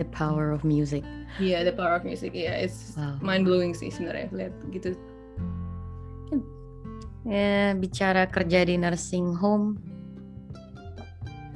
the 0.00 0.06
power 0.10 0.50
of 0.50 0.66
music 0.66 1.06
yeah, 1.40 1.64
the 1.64 1.72
power 1.72 1.96
of 1.96 2.04
music. 2.04 2.32
Yeah, 2.34 2.54
it's 2.62 2.94
wow. 2.96 3.18
mind 3.18 3.46
blowing 3.46 3.74
sih 3.74 3.90
sebenarnya 3.90 4.30
lihat 4.30 4.54
gitu. 4.70 4.94
Ya, 7.24 7.72
bicara 7.72 8.28
kerja 8.28 8.68
di 8.68 8.76
nursing 8.76 9.32
home. 9.32 9.80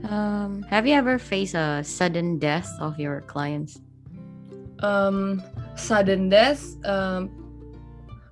Um, 0.08 0.64
have 0.72 0.88
you 0.88 0.96
ever 0.96 1.20
faced 1.20 1.52
a 1.52 1.84
sudden 1.84 2.40
death 2.40 2.72
of 2.80 2.96
your 2.96 3.20
clients? 3.28 3.76
Um, 4.80 5.44
sudden 5.76 6.32
death 6.32 6.64
um, 6.88 7.28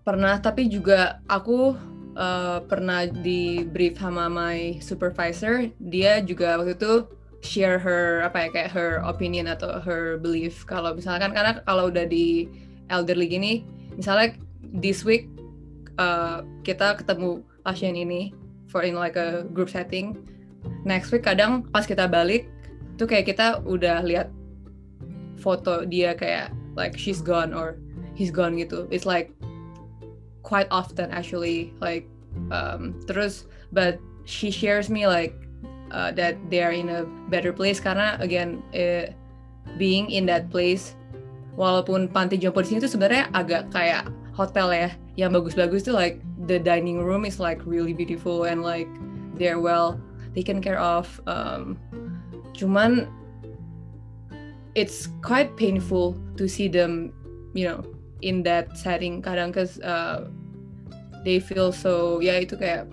pernah, 0.01 0.41
tapi 0.41 0.73
juga 0.73 1.21
aku 1.29 1.77
uh, 2.17 2.65
pernah 2.65 3.05
di 3.05 3.61
brief 3.69 4.01
sama 4.01 4.33
my 4.33 4.81
supervisor. 4.81 5.69
Dia 5.77 6.25
juga 6.25 6.57
waktu 6.57 6.81
itu 6.81 7.05
share 7.45 7.77
her 7.77 8.25
apa 8.25 8.49
ya 8.49 8.49
kayak 8.49 8.71
her 8.73 9.05
opinion 9.05 9.45
atau 9.45 9.77
her 9.77 10.17
belief 10.17 10.65
kalau 10.65 10.97
misalkan 10.97 11.31
karena 11.37 11.61
kalau 11.69 11.93
udah 11.93 12.09
di 12.09 12.49
elderly 12.91 13.29
gini 13.31 13.63
misalnya 13.95 14.35
this 14.83 15.07
week 15.07 15.31
uh, 16.01 16.43
kita 16.67 16.99
ketemu 16.99 17.45
pasien 17.63 17.95
ini 17.95 18.35
for 18.67 18.83
in 18.83 18.99
like 18.99 19.15
a 19.15 19.47
group 19.55 19.71
setting 19.71 20.17
next 20.85 21.11
week 21.11 21.27
kadang 21.27 21.67
pas 21.71 21.85
kita 21.85 22.07
balik 22.07 22.51
tuh 22.97 23.05
kayak 23.05 23.29
kita 23.29 23.61
udah 23.65 24.01
lihat 24.03 24.33
foto 25.41 25.85
dia 25.85 26.17
kayak 26.17 26.51
like 26.75 26.97
she's 26.97 27.21
gone 27.21 27.53
or 27.53 27.77
he's 28.17 28.33
gone 28.33 28.57
gitu. 28.57 28.89
It's 28.89 29.05
like 29.05 29.33
quite 30.47 30.67
often 30.71 31.13
actually 31.13 31.75
like 31.83 32.09
um, 32.51 32.97
terus 33.05 33.51
but 33.75 34.01
she 34.25 34.51
shares 34.51 34.89
me 34.89 35.07
like 35.07 35.35
uh, 35.93 36.11
that 36.17 36.37
they 36.49 36.63
are 36.63 36.73
in 36.73 36.89
a 36.89 37.05
better 37.29 37.53
place 37.53 37.79
karena 37.79 38.17
again 38.19 38.63
uh, 38.73 39.13
being 39.77 40.11
in 40.11 40.25
that 40.27 40.49
place 40.49 40.97
walaupun 41.57 42.09
panti 42.09 42.37
jompo 42.37 42.61
di 42.63 42.77
sini 42.77 42.79
tuh 42.85 42.93
sebenarnya 42.93 43.29
agak 43.33 43.69
kayak 43.73 44.09
hotel 44.37 44.73
ya. 44.73 44.91
Yang 45.17 45.41
bagus-bagus 45.41 45.81
tuh 45.89 45.97
like 45.97 46.21
the 46.45 46.61
dining 46.61 47.01
room 47.01 47.25
is 47.25 47.41
like 47.41 47.65
really 47.65 47.97
beautiful 47.97 48.45
and 48.45 48.61
like 48.61 48.89
they're 49.41 49.61
well 49.61 49.97
taken 50.37 50.61
care 50.61 50.79
of 50.79 51.09
um, 51.25 51.81
cuman 52.53 53.09
it's 54.77 55.09
quite 55.25 55.57
painful 55.57 56.13
to 56.37 56.45
see 56.45 56.69
them 56.69 57.11
you 57.57 57.65
know 57.65 57.81
in 58.21 58.45
that 58.45 58.77
setting 58.77 59.25
kadang 59.25 59.51
cause 59.51 59.81
uh, 59.81 60.29
they 61.25 61.41
feel 61.41 61.73
so 61.73 62.21
ya 62.21 62.45
itu 62.45 62.55
kayak 62.55 62.87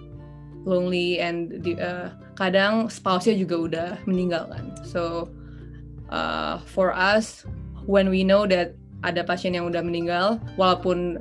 lonely 0.64 1.20
and 1.20 1.60
uh, 1.78 2.10
kadang 2.34 2.88
spouse-nya 2.90 3.36
juga 3.38 3.56
udah 3.56 3.90
meninggal 4.10 4.50
kan. 4.50 4.74
So 4.88 5.30
uh, 6.10 6.64
for 6.66 6.96
us 6.96 7.44
when 7.86 8.08
we 8.10 8.24
know 8.24 8.48
that 8.48 8.74
ada 9.04 9.22
pasien 9.28 9.54
yang 9.54 9.68
udah 9.68 9.84
meninggal 9.84 10.40
walaupun 10.56 11.20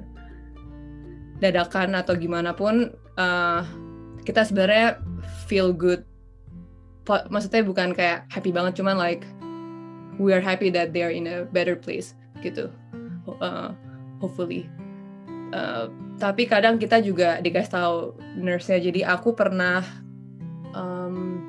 dadakan 1.42 1.98
atau 1.98 2.14
gimana 2.14 2.54
pun 2.54 2.94
uh, 3.18 3.66
kita 4.22 4.46
sebenarnya 4.46 5.02
feel 5.50 5.74
good 5.74 6.06
maksudnya 7.06 7.62
bukan 7.66 7.90
kayak 7.92 8.30
happy 8.30 8.54
banget 8.54 8.78
cuman 8.78 8.94
like 8.94 9.26
we 10.20 10.30
are 10.30 10.42
happy 10.42 10.70
that 10.70 10.94
they 10.94 11.02
are 11.02 11.12
in 11.12 11.26
a 11.26 11.48
better 11.50 11.74
place 11.74 12.14
gitu. 12.42 12.68
Uh, 13.40 13.74
hopefully. 14.18 14.66
Uh, 15.52 15.90
tapi 16.16 16.46
kadang 16.46 16.78
kita 16.78 17.02
juga 17.02 17.42
dikasih 17.42 17.72
tahu 17.72 17.96
nurse-nya. 18.38 18.78
Jadi 18.78 19.00
aku 19.02 19.34
pernah 19.34 19.84
um, 20.72 21.42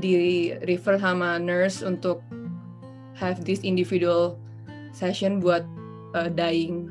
di 0.00 0.50
refer 0.64 0.96
sama 0.96 1.36
nurse 1.36 1.84
untuk 1.84 2.24
have 3.18 3.44
this 3.44 3.60
individual 3.60 4.40
session 4.96 5.38
buat 5.38 5.66
uh, 6.16 6.30
dying 6.32 6.88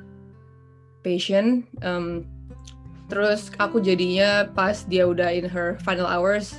patient. 1.01 1.65
Um, 1.81 2.27
terus 3.09 3.49
aku 3.57 3.81
jadinya 3.81 4.45
pas 4.53 4.85
dia 4.85 5.09
udah 5.09 5.33
in 5.33 5.49
her 5.49 5.81
final 5.81 6.05
hours, 6.05 6.53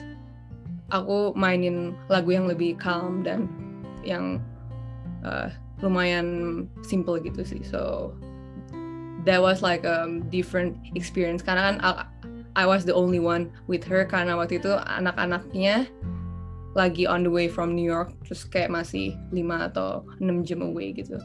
aku 0.91 1.33
mainin 1.39 1.95
lagu 2.11 2.35
yang 2.35 2.51
lebih 2.51 2.77
calm 2.77 3.23
dan 3.23 3.47
yang 4.03 4.43
uh, 5.23 5.49
lumayan 5.81 6.69
simple 6.85 7.17
gitu 7.23 7.43
sih. 7.47 7.63
So 7.65 8.13
that 9.25 9.41
was 9.41 9.63
like 9.63 9.87
a 9.87 10.07
different 10.29 10.77
experience. 10.99 11.41
Karena 11.41 11.75
kan 11.75 11.77
I 12.59 12.67
was 12.67 12.85
the 12.85 12.95
only 12.95 13.23
one 13.23 13.55
with 13.71 13.87
her 13.87 14.05
karena 14.05 14.35
waktu 14.37 14.59
itu 14.59 14.75
anak-anaknya 14.75 15.87
lagi 16.75 17.07
on 17.07 17.27
the 17.27 17.33
way 17.33 17.51
from 17.51 17.75
New 17.75 17.87
York 17.87 18.15
terus 18.23 18.47
kayak 18.47 18.71
masih 18.71 19.19
5 19.35 19.71
atau 19.75 20.07
6 20.23 20.47
jam 20.47 20.63
away 20.63 20.95
gitu. 20.95 21.19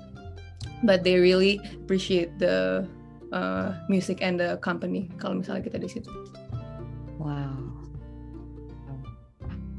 But 0.81 1.05
they 1.05 1.17
really 1.21 1.61
appreciate 1.81 2.37
the 2.41 2.85
uh, 3.33 3.77
music 3.89 4.21
and 4.21 4.37
the 4.37 4.57
company 4.61 5.09
kalau 5.21 5.41
misalnya 5.41 5.65
kita 5.65 5.77
di 5.81 5.89
situ. 5.89 6.09
Wow 7.21 7.64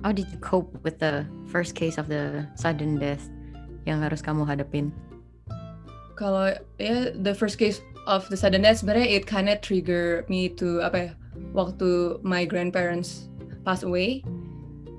how 0.02 0.12
did 0.12 0.28
you 0.32 0.38
cope 0.38 0.72
with 0.82 0.98
the 0.98 1.24
first 1.48 1.74
case 1.74 1.98
of 1.98 2.08
the 2.08 2.46
sudden 2.54 2.98
death 2.98 3.28
yang 3.86 4.02
harus 4.02 4.20
kamu 4.20 4.44
hadapin? 4.44 4.90
Kalau 6.16 6.56
ya 6.80 7.12
the 7.12 7.36
first 7.36 7.60
case 7.60 7.84
of 8.08 8.24
the 8.32 8.38
sudden 8.38 8.64
death 8.64 8.80
sebenarnya 8.80 9.20
it 9.20 9.24
kinda 9.28 9.60
trigger 9.60 10.24
me 10.32 10.48
to 10.48 10.80
apa 10.80 10.96
ya 10.96 11.10
waktu 11.52 12.16
my 12.24 12.48
grandparents 12.48 13.28
pass 13.66 13.84
away 13.84 14.24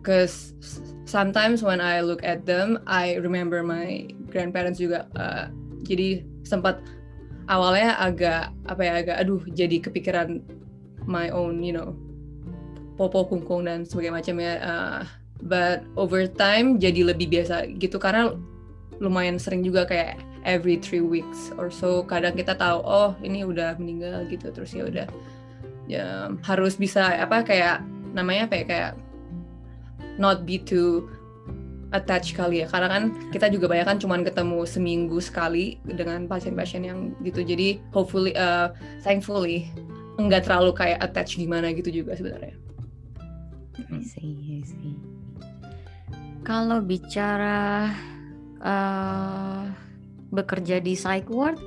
cause 0.05 0.53
sometimes 1.09 1.65
when 1.65 1.81
I 1.81 2.05
look 2.05 2.21
at 2.21 2.45
them 2.45 2.77
I 2.85 3.17
remember 3.17 3.65
my 3.65 4.11
grandparents 4.29 4.77
juga 4.77 5.09
uh, 5.17 5.49
jadi 5.87 6.21
sempat 6.45 6.83
awalnya 7.49 7.97
agak 7.97 8.53
apa 8.67 8.81
ya 8.83 8.93
agak 9.01 9.15
aduh 9.23 9.41
jadi 9.55 9.81
kepikiran 9.81 10.43
my 11.07 11.31
own 11.31 11.63
you 11.63 11.73
know 11.73 11.95
popo 12.97 13.23
kungkung 13.29 13.69
dan 13.69 13.85
sebagainya 13.85 14.15
macamnya 14.17 14.53
uh, 14.65 15.01
but 15.45 15.85
over 15.93 16.25
time 16.25 16.81
jadi 16.81 17.13
lebih 17.13 17.29
biasa 17.29 17.69
gitu 17.77 18.01
karena 18.01 18.33
lumayan 18.97 19.37
sering 19.37 19.61
juga 19.61 19.85
kayak 19.85 20.17
every 20.43 20.81
three 20.81 21.03
weeks 21.03 21.53
or 21.61 21.69
so 21.69 22.01
kadang 22.01 22.33
kita 22.33 22.57
tahu 22.57 22.81
oh 22.81 23.13
ini 23.21 23.45
udah 23.45 23.77
meninggal 23.77 24.25
gitu 24.27 24.49
terus 24.49 24.73
ya 24.73 24.89
udah 24.89 25.07
ya 25.85 26.33
harus 26.41 26.75
bisa 26.75 27.15
apa 27.21 27.45
kayak 27.45 27.85
namanya 28.17 28.49
apa 28.49 28.55
ya 28.57 28.65
kayak 28.65 28.91
not 30.17 30.43
be 30.43 30.57
too 30.57 31.05
attach 31.95 32.35
kali 32.35 32.65
ya 32.65 32.67
karena 32.67 32.91
kan 32.91 33.03
kita 33.31 33.47
juga 33.47 33.71
banyak 33.71 33.87
kan 33.87 33.97
cuman 34.01 34.25
ketemu 34.25 34.67
seminggu 34.67 35.23
sekali 35.23 35.79
dengan 35.87 36.27
pasien-pasien 36.27 36.83
yang 36.83 37.15
gitu 37.23 37.45
jadi 37.45 37.79
hopefully 37.95 38.35
uh, 38.35 38.73
thankfully 39.05 39.71
enggak 40.17 40.43
terlalu 40.49 40.73
kayak 40.73 40.99
attach 40.99 41.37
gimana 41.37 41.71
gitu 41.71 42.03
juga 42.03 42.17
sebenarnya. 42.17 42.66
I 43.77 44.01
see, 44.01 44.33
I 44.57 44.61
see. 44.65 44.95
Kalau 46.41 46.81
bicara 46.81 47.91
uh, 48.63 49.69
bekerja 50.33 50.81
di 50.81 50.97
psych 50.97 51.29
ward, 51.29 51.59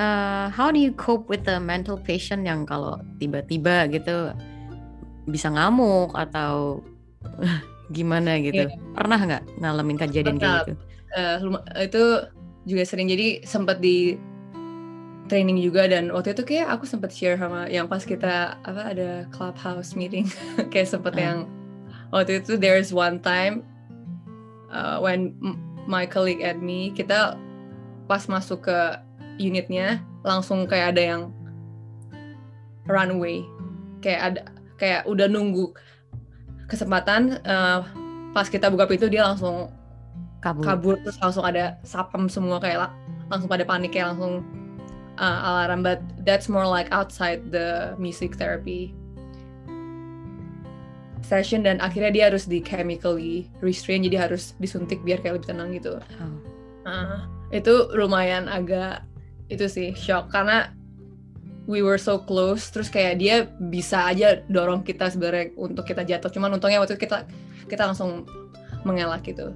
uh, 0.00 0.50
how 0.50 0.74
do 0.74 0.80
you 0.80 0.90
cope 0.96 1.30
with 1.30 1.46
the 1.46 1.62
mental 1.62 2.00
patient 2.00 2.42
yang 2.42 2.66
kalau 2.66 2.98
tiba-tiba 3.22 3.86
gitu 3.92 4.32
bisa 5.30 5.50
ngamuk 5.52 6.10
atau 6.16 6.82
gimana 7.96 8.42
gitu? 8.42 8.66
Yeah. 8.66 8.94
Pernah 8.96 9.18
nggak 9.22 9.44
ngalamin 9.62 9.98
kejadian 10.00 10.36
kayak 10.42 10.58
gitu? 10.66 10.74
Uh, 11.16 11.38
itu 11.78 12.02
juga 12.66 12.82
sering 12.82 13.06
jadi 13.06 13.46
sempat 13.46 13.78
di 13.78 14.18
training 15.26 15.58
juga 15.58 15.90
dan 15.90 16.10
waktu 16.14 16.32
itu 16.34 16.42
kayak 16.46 16.70
aku 16.70 16.86
sempat 16.86 17.10
share 17.10 17.38
sama 17.38 17.66
yang 17.66 17.90
pas 17.90 18.02
kita 18.02 18.58
apa 18.62 18.82
ada 18.94 19.10
clubhouse 19.34 19.98
meeting 19.98 20.26
kayak 20.72 20.86
sempet 20.86 21.14
uh. 21.14 21.20
yang 21.20 21.38
waktu 22.14 22.40
itu 22.42 22.54
there's 22.54 22.94
one 22.94 23.18
time 23.18 23.66
uh, 24.70 25.02
when 25.02 25.34
my 25.86 26.06
colleague 26.06 26.42
at 26.42 26.58
me 26.58 26.94
kita 26.94 27.34
pas 28.06 28.22
masuk 28.30 28.70
ke 28.70 28.78
unitnya 29.42 30.00
langsung 30.22 30.64
kayak 30.64 30.96
ada 30.96 31.02
yang 31.02 31.22
runway 32.86 33.42
kayak 34.00 34.20
ada 34.22 34.40
kayak 34.78 35.02
udah 35.10 35.26
nunggu 35.26 35.74
kesempatan 36.70 37.42
uh, 37.46 37.82
pas 38.30 38.46
kita 38.46 38.70
buka 38.70 38.86
pintu 38.86 39.10
dia 39.10 39.26
langsung 39.26 39.70
kabur. 40.42 40.62
kabur 40.62 40.94
terus 41.02 41.18
langsung 41.18 41.42
ada 41.42 41.78
sapem 41.82 42.30
semua 42.30 42.62
kayak 42.62 42.90
langsung 43.26 43.50
pada 43.50 43.66
panik 43.66 43.90
kayak 43.94 44.14
langsung 44.14 44.46
uh, 45.18 45.40
alarm 45.44 45.82
but 45.82 46.00
that's 46.24 46.48
more 46.48 46.66
like 46.66 46.88
outside 46.92 47.52
the 47.52 47.94
music 47.98 48.36
therapy 48.36 48.94
session. 51.26 51.66
Dan 51.66 51.82
akhirnya 51.82 52.14
dia 52.14 52.24
harus 52.30 52.46
di 52.46 52.62
chemically 52.62 53.50
restrain 53.58 54.06
jadi 54.06 54.30
harus 54.30 54.54
disuntik 54.62 55.02
biar 55.02 55.18
kayak 55.18 55.42
lebih 55.42 55.48
tenang 55.50 55.74
gitu. 55.74 55.98
Oh. 56.22 56.38
uh, 56.86 57.26
itu 57.50 57.90
lumayan 57.98 58.46
agak 58.46 59.02
itu 59.50 59.66
sih 59.66 59.90
shock. 59.98 60.30
Karena 60.30 60.70
we 61.66 61.82
were 61.82 61.98
so 61.98 62.22
close 62.22 62.70
terus 62.70 62.86
kayak 62.86 63.18
dia 63.18 63.50
bisa 63.58 64.06
aja 64.06 64.38
dorong 64.46 64.86
kita 64.86 65.10
sebenarnya 65.10 65.50
untuk 65.58 65.82
kita 65.82 66.06
jatuh. 66.06 66.30
Cuman 66.30 66.54
untungnya 66.54 66.78
waktu 66.78 66.94
itu 66.94 67.10
kita 67.10 67.26
kita 67.66 67.82
langsung 67.90 68.22
mengelak 68.86 69.26
gitu. 69.26 69.50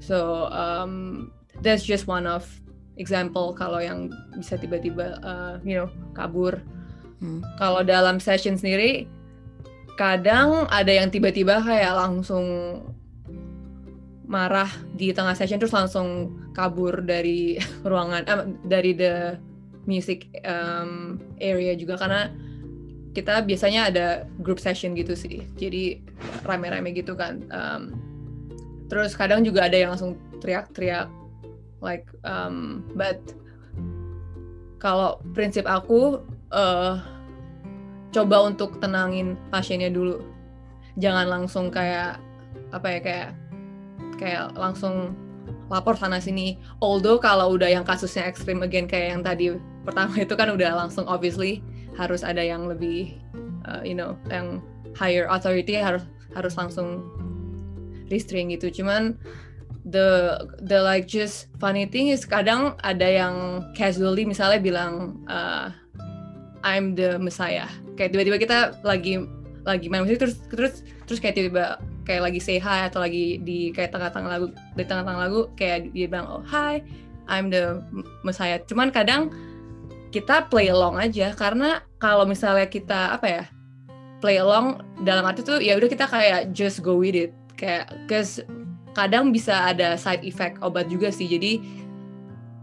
So 0.00 0.48
um, 0.48 1.28
that's 1.60 1.84
just 1.84 2.08
one 2.08 2.24
of 2.24 2.48
example 3.00 3.56
kalau 3.56 3.80
yang 3.80 4.12
bisa 4.36 4.60
tiba-tiba 4.60 5.16
uh, 5.24 5.56
you 5.64 5.80
know 5.80 5.88
kabur. 6.12 6.60
Hmm. 7.20 7.44
kalau 7.60 7.84
dalam 7.84 8.16
session 8.16 8.56
sendiri 8.56 9.04
kadang 10.00 10.64
ada 10.72 10.88
yang 10.88 11.12
tiba-tiba 11.12 11.60
kayak 11.60 11.92
langsung 11.92 12.80
marah 14.24 14.72
di 14.96 15.12
tengah 15.12 15.36
session 15.36 15.60
terus 15.60 15.76
langsung 15.76 16.32
kabur 16.56 17.04
dari 17.04 17.60
ruangan 17.90 18.24
eh, 18.24 18.48
dari 18.64 18.96
the 18.96 19.36
music 19.84 20.32
um, 20.48 21.20
area 21.44 21.76
juga. 21.76 22.00
Karena 22.00 22.32
kita 23.12 23.44
biasanya 23.44 23.92
ada 23.92 24.06
group 24.40 24.56
session 24.56 24.96
gitu 24.96 25.12
sih. 25.12 25.44
Jadi 25.60 26.00
rame-rame 26.48 26.96
gitu 26.96 27.12
kan 27.12 27.44
um, 27.52 27.82
terus 28.90 29.14
kadang 29.14 29.46
juga 29.46 29.70
ada 29.70 29.78
yang 29.78 29.94
langsung 29.94 30.18
teriak-teriak 30.42 31.06
like 31.80 32.06
um, 32.24 32.84
but 32.94 33.20
kalau 34.80 35.20
prinsip 35.36 35.68
aku 35.68 36.24
uh, 36.52 37.00
coba 38.10 38.36
untuk 38.48 38.80
tenangin 38.80 39.36
pasiennya 39.52 39.92
dulu 39.92 40.24
jangan 40.98 41.28
langsung 41.28 41.68
kayak 41.68 42.18
apa 42.74 42.86
ya 42.88 43.00
kayak 43.00 43.30
kayak 44.20 44.44
langsung 44.58 45.14
lapor 45.70 45.94
sana 45.94 46.18
sini. 46.18 46.58
Although 46.82 47.22
kalau 47.22 47.54
udah 47.54 47.70
yang 47.70 47.86
kasusnya 47.86 48.26
ekstrim 48.26 48.60
again 48.60 48.90
kayak 48.90 49.16
yang 49.16 49.22
tadi 49.22 49.54
pertama 49.86 50.12
itu 50.18 50.34
kan 50.34 50.50
udah 50.50 50.74
langsung 50.74 51.06
obviously 51.06 51.62
harus 51.94 52.26
ada 52.26 52.42
yang 52.42 52.66
lebih 52.66 53.16
uh, 53.64 53.80
you 53.86 53.94
know 53.94 54.18
yang 54.28 54.58
higher 54.98 55.30
authority 55.30 55.78
harus 55.78 56.02
harus 56.34 56.58
langsung 56.58 57.06
restrain 58.10 58.50
gitu. 58.50 58.68
Cuman 58.82 59.14
the 59.90 60.38
the 60.62 60.78
like 60.80 61.10
just 61.10 61.50
funny 61.58 61.84
thing 61.84 62.08
is 62.08 62.22
kadang 62.22 62.78
ada 62.86 63.04
yang 63.04 63.34
casually 63.74 64.22
misalnya 64.22 64.62
bilang 64.62 65.20
uh, 65.26 65.74
I'm 66.62 66.94
the 66.94 67.18
Messiah. 67.18 67.68
Kayak 67.98 68.16
tiba-tiba 68.16 68.38
kita 68.40 68.58
lagi 68.86 69.20
lagi 69.66 69.86
main 69.92 70.06
musik 70.06 70.22
terus 70.22 70.40
terus 70.48 70.74
terus 71.04 71.18
kayak 71.20 71.36
tiba-tiba 71.36 71.76
kayak 72.08 72.22
lagi 72.32 72.40
say 72.40 72.56
hi 72.56 72.88
atau 72.88 73.04
lagi 73.04 73.38
di 73.44 73.70
kayak 73.76 73.92
tengah-tengah 73.92 74.30
lagu 74.30 74.46
di 74.74 74.84
tengah-tengah 74.88 75.20
lagu 75.20 75.40
kayak 75.54 75.92
dia 75.92 76.08
bilang 76.08 76.26
oh 76.26 76.42
hi 76.48 76.80
I'm 77.28 77.52
the 77.52 77.84
Messiah 78.24 78.58
cuman 78.64 78.88
kadang 78.88 79.30
kita 80.10 80.50
play 80.50 80.72
along 80.72 80.98
aja 80.98 81.36
karena 81.36 81.84
kalau 82.02 82.26
misalnya 82.26 82.66
kita 82.66 83.14
apa 83.14 83.26
ya 83.28 83.44
play 84.18 84.40
along 84.40 84.82
dalam 85.06 85.22
arti 85.22 85.44
tuh 85.44 85.62
ya 85.62 85.76
udah 85.78 85.88
kita 85.88 86.08
kayak 86.08 86.50
just 86.56 86.82
go 86.82 86.98
with 86.98 87.14
it 87.14 87.30
kayak 87.54 87.86
cause 88.08 88.42
kadang 88.92 89.30
bisa 89.30 89.70
ada 89.70 89.94
side 89.94 90.26
effect 90.26 90.58
obat 90.60 90.90
juga 90.90 91.10
sih. 91.14 91.26
Jadi 91.26 91.62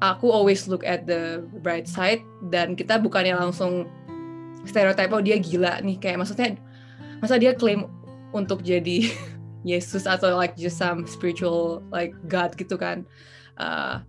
aku 0.03 0.29
always 0.29 0.67
look 0.69 0.83
at 0.83 1.07
the 1.09 1.43
bright 1.63 1.87
side 1.89 2.21
dan 2.53 2.77
kita 2.77 2.99
bukannya 3.01 3.33
langsung 3.33 3.87
stereotype 4.67 5.13
oh 5.15 5.23
dia 5.23 5.39
gila 5.39 5.79
nih. 5.81 5.97
Kayak 5.99 6.25
maksudnya 6.25 6.59
masa 7.23 7.39
dia 7.39 7.55
klaim 7.55 7.87
untuk 8.35 8.61
jadi 8.61 9.07
Yesus 9.67 10.07
atau 10.07 10.37
like 10.37 10.55
just 10.55 10.79
some 10.79 11.03
spiritual 11.09 11.83
like 11.91 12.15
God 12.31 12.55
gitu 12.55 12.77
kan. 12.79 13.03
Uh, 13.57 14.05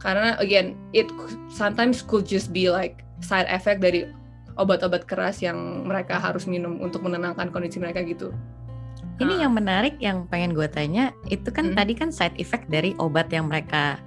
karena 0.00 0.34
again 0.40 0.72
it 0.96 1.06
sometimes 1.52 2.00
could 2.00 2.24
just 2.24 2.50
be 2.50 2.72
like 2.72 3.04
side 3.20 3.46
effect 3.52 3.84
dari 3.84 4.08
obat-obat 4.56 5.04
keras 5.04 5.44
yang 5.44 5.84
mereka 5.84 6.16
harus 6.16 6.48
minum 6.48 6.80
untuk 6.80 7.04
menenangkan 7.04 7.52
kondisi 7.52 7.76
mereka 7.76 8.00
gitu 8.02 8.32
ini 9.20 9.34
yang 9.44 9.52
menarik 9.52 9.94
yang 10.00 10.24
pengen 10.26 10.56
gue 10.56 10.66
tanya 10.66 11.12
itu 11.28 11.48
kan 11.52 11.72
hmm. 11.72 11.76
tadi 11.76 11.92
kan 11.92 12.08
side 12.08 12.34
effect 12.40 12.66
dari 12.72 12.96
obat 12.96 13.28
yang 13.28 13.52
mereka 13.52 14.00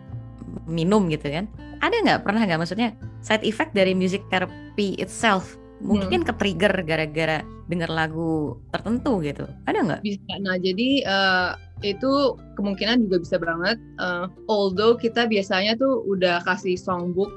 minum 0.65 1.05
gitu 1.09 1.29
kan. 1.29 1.45
Ada 1.85 1.95
nggak? 2.01 2.19
Pernah 2.25 2.41
nggak? 2.49 2.59
Maksudnya 2.65 2.89
side 3.21 3.45
effect 3.45 3.77
dari 3.77 3.93
music 3.93 4.25
therapy 4.33 4.97
itself 4.97 5.55
mungkin 5.83 6.23
hmm. 6.23 6.27
ke 6.31 6.33
trigger 6.39 6.73
gara-gara 6.87 7.43
denger 7.67 7.91
lagu 7.91 8.57
tertentu 8.71 9.21
gitu. 9.21 9.45
Ada 9.69 9.79
nggak? 9.85 10.01
Bisa. 10.01 10.33
Nah 10.41 10.55
jadi 10.57 10.89
uh, 11.05 11.51
itu 11.83 12.39
kemungkinan 12.55 13.05
juga 13.07 13.17
bisa 13.21 13.37
banget 13.37 13.77
uh, 13.99 14.31
although 14.47 14.95
kita 14.95 15.27
biasanya 15.27 15.75
tuh 15.75 16.01
udah 16.07 16.39
kasih 16.47 16.79
songbook 16.79 17.29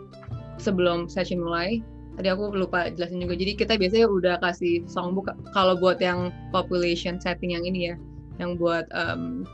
sebelum 0.62 1.10
session 1.10 1.42
mulai 1.42 1.82
tadi 2.16 2.28
aku 2.32 2.56
lupa 2.56 2.88
jelasin 2.88 3.20
juga. 3.22 3.36
Jadi 3.36 3.52
kita 3.54 3.76
biasanya 3.76 4.06
udah 4.08 4.34
kasih 4.40 4.82
songbook 4.88 5.30
kalau 5.52 5.76
buat 5.76 6.00
yang 6.00 6.32
population 6.50 7.20
setting 7.20 7.52
yang 7.52 7.64
ini 7.68 7.92
ya. 7.92 7.96
Yang 8.40 8.50
buat 8.60 8.84
um, 8.92 9.44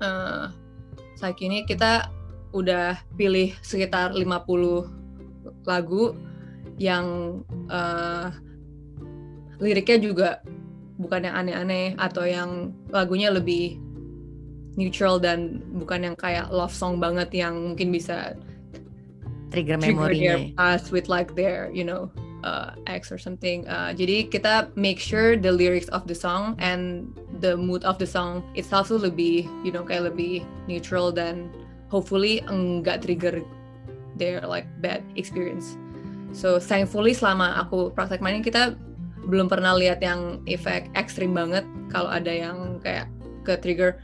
uh, 0.00 0.48
saat 1.16 1.36
ini 1.40 1.62
kita 1.68 2.08
udah 2.56 2.96
pilih 3.18 3.52
sekitar 3.60 4.16
50 4.16 4.24
lagu 5.66 6.16
yang 6.78 7.40
uh, 7.70 8.30
liriknya 9.58 9.98
juga 9.98 10.30
bukan 10.98 11.26
yang 11.26 11.34
aneh-aneh 11.34 11.98
atau 11.98 12.22
yang 12.22 12.70
lagunya 12.94 13.30
lebih 13.30 13.78
neutral 14.74 15.18
dan 15.22 15.62
bukan 15.74 16.10
yang 16.10 16.16
kayak 16.18 16.50
love 16.50 16.74
song 16.74 16.98
banget 16.98 17.30
yang 17.34 17.74
mungkin 17.74 17.94
bisa 17.94 18.34
trigger 19.50 19.76
memorinya. 19.80 20.52
past 20.56 20.92
with 20.92 21.08
like 21.08 21.34
their 21.34 21.68
you 21.72 21.84
know 21.84 22.08
uh, 22.44 22.76
ex 22.86 23.10
or 23.10 23.18
something. 23.18 23.66
Uh, 23.66 23.96
jadi 23.96 24.28
kita 24.28 24.70
make 24.76 25.00
sure 25.00 25.34
the 25.34 25.50
lyrics 25.50 25.88
of 25.90 26.04
the 26.06 26.14
song 26.14 26.54
and 26.60 27.08
the 27.40 27.56
mood 27.56 27.82
of 27.88 27.96
the 27.96 28.06
song 28.06 28.44
itself 28.54 28.92
tuh 28.92 29.00
lebih 29.00 29.48
you 29.64 29.72
know 29.72 29.82
kayak 29.82 30.12
lebih 30.12 30.44
neutral 30.68 31.10
dan 31.10 31.48
hopefully 31.88 32.44
enggak 32.46 33.02
trigger 33.02 33.40
their 34.20 34.44
like 34.44 34.68
bad 34.84 35.02
experience. 35.16 35.74
So 36.34 36.60
thankfully 36.60 37.16
selama 37.16 37.66
aku 37.66 37.94
praktek 37.94 38.20
mainin 38.20 38.44
kita 38.44 38.76
belum 39.24 39.48
pernah 39.48 39.72
lihat 39.72 40.04
yang 40.04 40.44
efek 40.44 40.92
ekstrim 40.92 41.32
banget 41.32 41.64
kalau 41.88 42.12
ada 42.12 42.28
yang 42.28 42.76
kayak 42.84 43.08
ke 43.44 43.56
trigger 43.60 43.96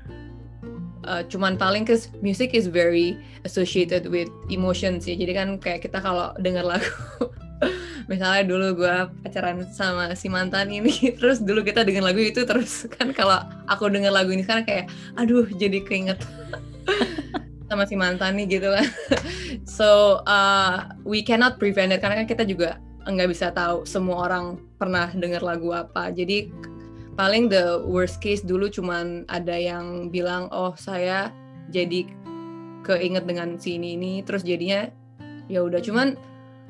uh, 1.04 1.22
cuman 1.28 1.56
paling 1.56 1.86
cause 1.86 2.08
music 2.20 2.52
is 2.52 2.66
very 2.66 3.16
associated 3.44 4.08
with 4.08 4.28
emotions 4.52 5.06
ya. 5.06 5.16
Jadi 5.16 5.32
kan 5.32 5.48
kayak 5.60 5.86
kita 5.86 6.00
kalau 6.00 6.32
denger 6.40 6.64
lagu 6.64 6.92
misalnya 8.10 8.42
dulu 8.42 8.82
gue 8.82 8.96
pacaran 9.22 9.62
sama 9.70 10.16
si 10.18 10.26
mantan 10.26 10.72
ini 10.72 10.90
terus 11.20 11.38
dulu 11.38 11.62
kita 11.62 11.86
denger 11.86 12.02
lagu 12.02 12.18
itu 12.18 12.42
terus 12.42 12.88
kan 12.90 13.14
kalau 13.14 13.38
aku 13.70 13.86
denger 13.86 14.10
lagu 14.10 14.34
ini 14.34 14.42
sekarang 14.42 14.66
kayak 14.66 14.86
aduh 15.14 15.46
jadi 15.46 15.78
keinget 15.84 16.18
sama 17.70 17.86
si 17.86 17.94
mantan 17.94 18.34
nih 18.34 18.58
gitu 18.58 18.68
kan. 18.74 18.86
So 19.62 20.20
uh, 20.26 20.90
we 21.06 21.22
cannot 21.22 21.62
prevent 21.62 21.94
it 21.94 22.02
karena 22.02 22.18
kan 22.18 22.26
kita 22.26 22.42
juga 22.42 22.82
nggak 23.06 23.30
bisa 23.30 23.54
tahu 23.54 23.86
semua 23.86 24.26
orang 24.26 24.58
pernah 24.74 25.14
denger 25.14 25.38
lagu 25.38 25.70
apa. 25.70 26.10
Jadi 26.10 26.50
paling 27.20 27.52
the 27.52 27.84
worst 27.84 28.24
case 28.24 28.40
dulu 28.40 28.72
cuman 28.72 29.28
ada 29.28 29.52
yang 29.52 30.08
bilang 30.08 30.48
oh 30.56 30.72
saya 30.80 31.28
jadi 31.68 32.08
keinget 32.80 33.28
dengan 33.28 33.60
si 33.60 33.76
ini 33.76 33.92
ini 33.92 34.24
terus 34.24 34.40
jadinya 34.40 34.88
ya 35.52 35.60
udah. 35.60 35.84
Cuman 35.84 36.16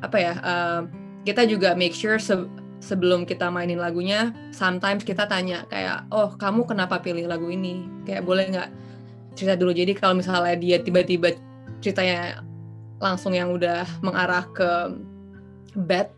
apa 0.03 0.19
ya 0.19 0.35
uh, 0.43 0.91
kita 1.23 1.47
juga 1.47 1.79
make 1.79 1.95
sure 1.95 2.19
se 2.19 2.35
sebelum 2.83 3.29
kita 3.29 3.47
mainin 3.53 3.79
lagunya 3.79 4.33
sometimes 4.51 5.05
kita 5.05 5.29
tanya 5.29 5.69
kayak 5.71 6.09
oh 6.11 6.35
kamu 6.35 6.67
kenapa 6.67 6.99
pilih 6.99 7.31
lagu 7.31 7.47
ini? 7.47 7.87
Kayak 8.03 8.27
boleh 8.27 8.51
nggak 8.51 8.71
cerita 9.39 9.55
dulu? 9.55 9.71
Jadi 9.71 9.95
kalau 9.95 10.19
misalnya 10.19 10.59
dia 10.59 10.83
tiba-tiba 10.83 11.31
ceritanya 11.79 12.43
langsung 12.99 13.39
yang 13.39 13.55
udah 13.55 13.87
mengarah 14.03 14.51
ke 14.51 14.99
bad 15.87 16.11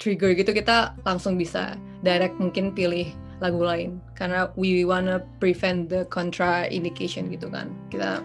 trigger 0.00 0.32
gitu 0.32 0.56
kita 0.56 0.96
langsung 1.04 1.36
bisa 1.36 1.76
direct 2.00 2.40
mungkin 2.40 2.72
pilih 2.72 3.12
lagu 3.40 3.60
lain. 3.60 4.00
Karena 4.14 4.52
we 4.54 4.84
wanna 4.84 5.24
prevent 5.40 5.88
the 5.88 6.04
contraindication 6.12 7.32
gitu 7.32 7.48
kan. 7.48 7.72
Kita 7.88 8.20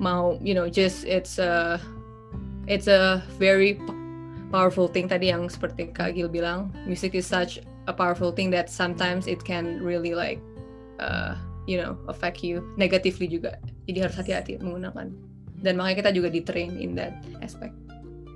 mau 0.00 0.40
you 0.40 0.56
know 0.56 0.68
just 0.68 1.04
it's 1.04 1.36
a 1.36 1.76
it's 2.64 2.88
a 2.88 3.20
very 3.36 3.76
powerful 4.48 4.88
thing 4.88 5.08
tadi 5.08 5.28
yang 5.32 5.48
seperti 5.48 5.92
Kak 5.92 6.16
Gil 6.16 6.28
bilang. 6.28 6.72
Music 6.84 7.16
is 7.16 7.24
such 7.28 7.60
a 7.88 7.92
powerful 7.92 8.30
thing 8.30 8.48
that 8.52 8.68
sometimes 8.68 9.26
it 9.26 9.40
can 9.42 9.80
really 9.80 10.14
like 10.14 10.38
uh, 11.00 11.34
you 11.64 11.80
know 11.80 11.96
affect 12.08 12.44
you 12.44 12.62
negatively 12.76 13.26
juga. 13.26 13.56
Jadi 13.88 13.98
harus 14.06 14.16
hati-hati 14.16 14.60
menggunakan. 14.60 15.10
Dan 15.60 15.76
makanya 15.76 16.08
kita 16.08 16.10
juga 16.16 16.28
di 16.32 16.40
train 16.40 16.80
in 16.80 16.96
that 16.96 17.12
aspect. 17.44 17.76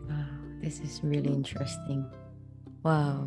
Wow, 0.08 0.28
this 0.60 0.80
is 0.84 1.00
really 1.00 1.32
interesting. 1.32 2.04
Wow. 2.84 3.24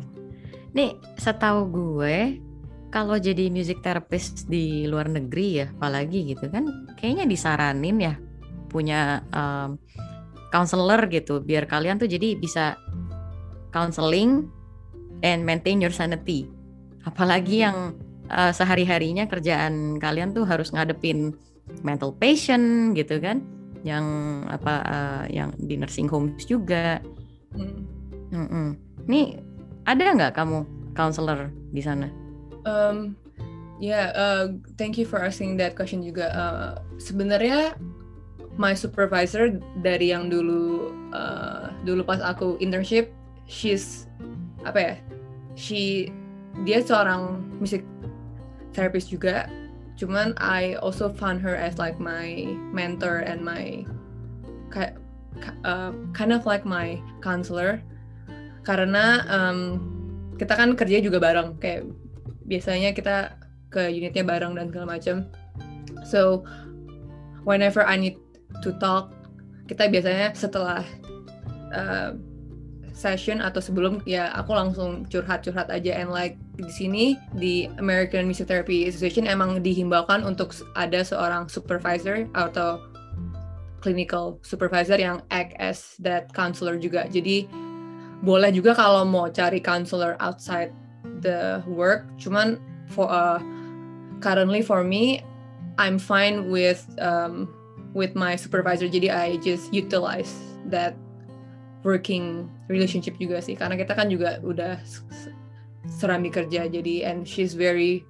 Nih, 0.76 0.96
setahu 1.16 1.68
gue 1.72 2.40
kalau 2.88 3.20
jadi 3.20 3.52
music 3.52 3.84
therapist 3.84 4.48
di 4.48 4.88
luar 4.88 5.12
negeri 5.12 5.64
ya, 5.64 5.66
apalagi 5.68 6.32
gitu 6.32 6.48
kan, 6.48 6.88
kayaknya 6.96 7.28
disaranin 7.28 7.96
ya 8.00 8.14
punya 8.72 9.24
um, 9.32 9.76
counselor 10.52 11.08
gitu, 11.12 11.40
biar 11.44 11.68
kalian 11.68 12.00
tuh 12.00 12.08
jadi 12.08 12.36
bisa 12.36 12.80
counseling 13.72 14.48
and 15.20 15.44
maintain 15.44 15.80
your 15.80 15.92
sanity. 15.92 16.48
Apalagi 17.04 17.64
yang 17.64 17.96
uh, 18.32 18.52
sehari-harinya 18.52 19.28
kerjaan 19.28 20.00
kalian 20.00 20.32
tuh 20.32 20.48
harus 20.48 20.72
ngadepin 20.72 21.36
mental 21.84 22.16
patient 22.16 22.96
gitu 22.96 23.20
kan, 23.20 23.44
yang 23.84 24.04
apa 24.48 24.74
uh, 24.88 25.24
yang 25.28 25.52
di 25.60 25.76
nursing 25.76 26.08
homes 26.08 26.44
juga. 26.48 27.04
Hmm. 27.52 27.84
Mm-mm. 28.28 28.68
Nih 29.08 29.40
ada 29.88 30.04
nggak 30.12 30.36
kamu 30.36 30.68
counselor 30.92 31.48
di 31.72 31.80
sana? 31.80 32.12
Um, 32.68 33.16
yeah, 33.80 34.12
uh, 34.12 34.52
thank 34.76 35.00
you 35.00 35.08
for 35.08 35.24
asking 35.24 35.56
that 35.56 35.72
question 35.72 36.04
juga. 36.04 36.28
Uh, 36.36 36.72
sebenarnya 37.00 37.72
my 38.60 38.76
supervisor 38.76 39.56
dari 39.80 40.12
yang 40.12 40.28
dulu 40.28 40.92
uh, 41.16 41.72
dulu 41.88 42.04
pas 42.04 42.20
aku 42.20 42.60
internship, 42.60 43.08
she's 43.48 44.04
apa 44.68 44.78
ya? 44.78 44.94
She 45.56 46.12
dia 46.68 46.84
seorang 46.84 47.40
music 47.56 47.80
therapist 48.76 49.08
juga. 49.08 49.48
Cuman 49.96 50.36
I 50.38 50.78
also 50.78 51.10
found 51.10 51.42
her 51.42 51.56
as 51.56 51.80
like 51.80 51.98
my 51.98 52.54
mentor 52.70 53.24
and 53.24 53.42
my 53.42 53.82
uh, 55.64 55.90
kind 56.14 56.30
of 56.30 56.46
like 56.46 56.62
my 56.62 57.02
counselor 57.24 57.82
karena 58.68 59.24
um, 59.32 59.80
kita 60.36 60.52
kan 60.52 60.76
kerja 60.76 61.00
juga 61.00 61.16
bareng 61.16 61.56
kayak 61.56 61.88
biasanya 62.44 62.92
kita 62.92 63.40
ke 63.72 63.88
unitnya 63.88 64.28
bareng 64.28 64.52
dan 64.52 64.68
segala 64.68 65.00
macam. 65.00 65.24
So 66.04 66.44
whenever 67.48 67.80
I 67.80 67.96
need 67.96 68.20
to 68.60 68.76
talk, 68.76 69.08
kita 69.72 69.88
biasanya 69.88 70.36
setelah 70.36 70.84
uh, 71.72 72.12
session 72.92 73.40
atau 73.40 73.62
sebelum 73.62 74.04
ya 74.04 74.28
aku 74.36 74.52
langsung 74.52 75.08
curhat-curhat 75.08 75.72
aja 75.72 75.96
and 75.96 76.12
like 76.12 76.36
di 76.60 76.68
sini 76.68 77.04
di 77.40 77.72
American 77.80 78.28
Music 78.28 78.50
Therapy 78.50 78.84
Association 78.84 79.24
emang 79.24 79.64
dihimbaukan 79.64 80.28
untuk 80.28 80.52
ada 80.76 81.00
seorang 81.00 81.48
supervisor 81.48 82.28
atau 82.36 82.84
clinical 83.80 84.42
supervisor 84.42 84.98
yang 84.98 85.22
act 85.30 85.54
as 85.56 85.94
that 86.02 86.28
counselor 86.34 86.74
juga. 86.76 87.06
Jadi 87.06 87.46
boleh 88.22 88.50
juga 88.50 88.74
kalau 88.74 89.06
mau 89.06 89.30
cari 89.30 89.62
counselor 89.62 90.18
outside 90.18 90.74
the 91.22 91.62
work. 91.70 92.06
Cuman 92.18 92.58
for 92.90 93.06
uh, 93.06 93.38
currently 94.18 94.62
for 94.62 94.82
me, 94.82 95.22
I'm 95.78 95.98
fine 95.98 96.50
with 96.50 96.82
um, 96.98 97.46
with 97.94 98.18
my 98.18 98.34
supervisor. 98.34 98.90
Jadi 98.90 99.10
I 99.10 99.38
just 99.38 99.70
utilize 99.70 100.34
that 100.70 100.98
working 101.86 102.50
relationship 102.66 103.14
juga 103.22 103.38
sih. 103.38 103.54
Karena 103.54 103.78
kita 103.78 103.94
kan 103.94 104.10
juga 104.10 104.42
udah 104.42 104.82
serami 105.86 106.28
kerja. 106.34 106.66
Jadi 106.66 107.06
and 107.06 107.22
she's 107.22 107.54
very 107.54 108.02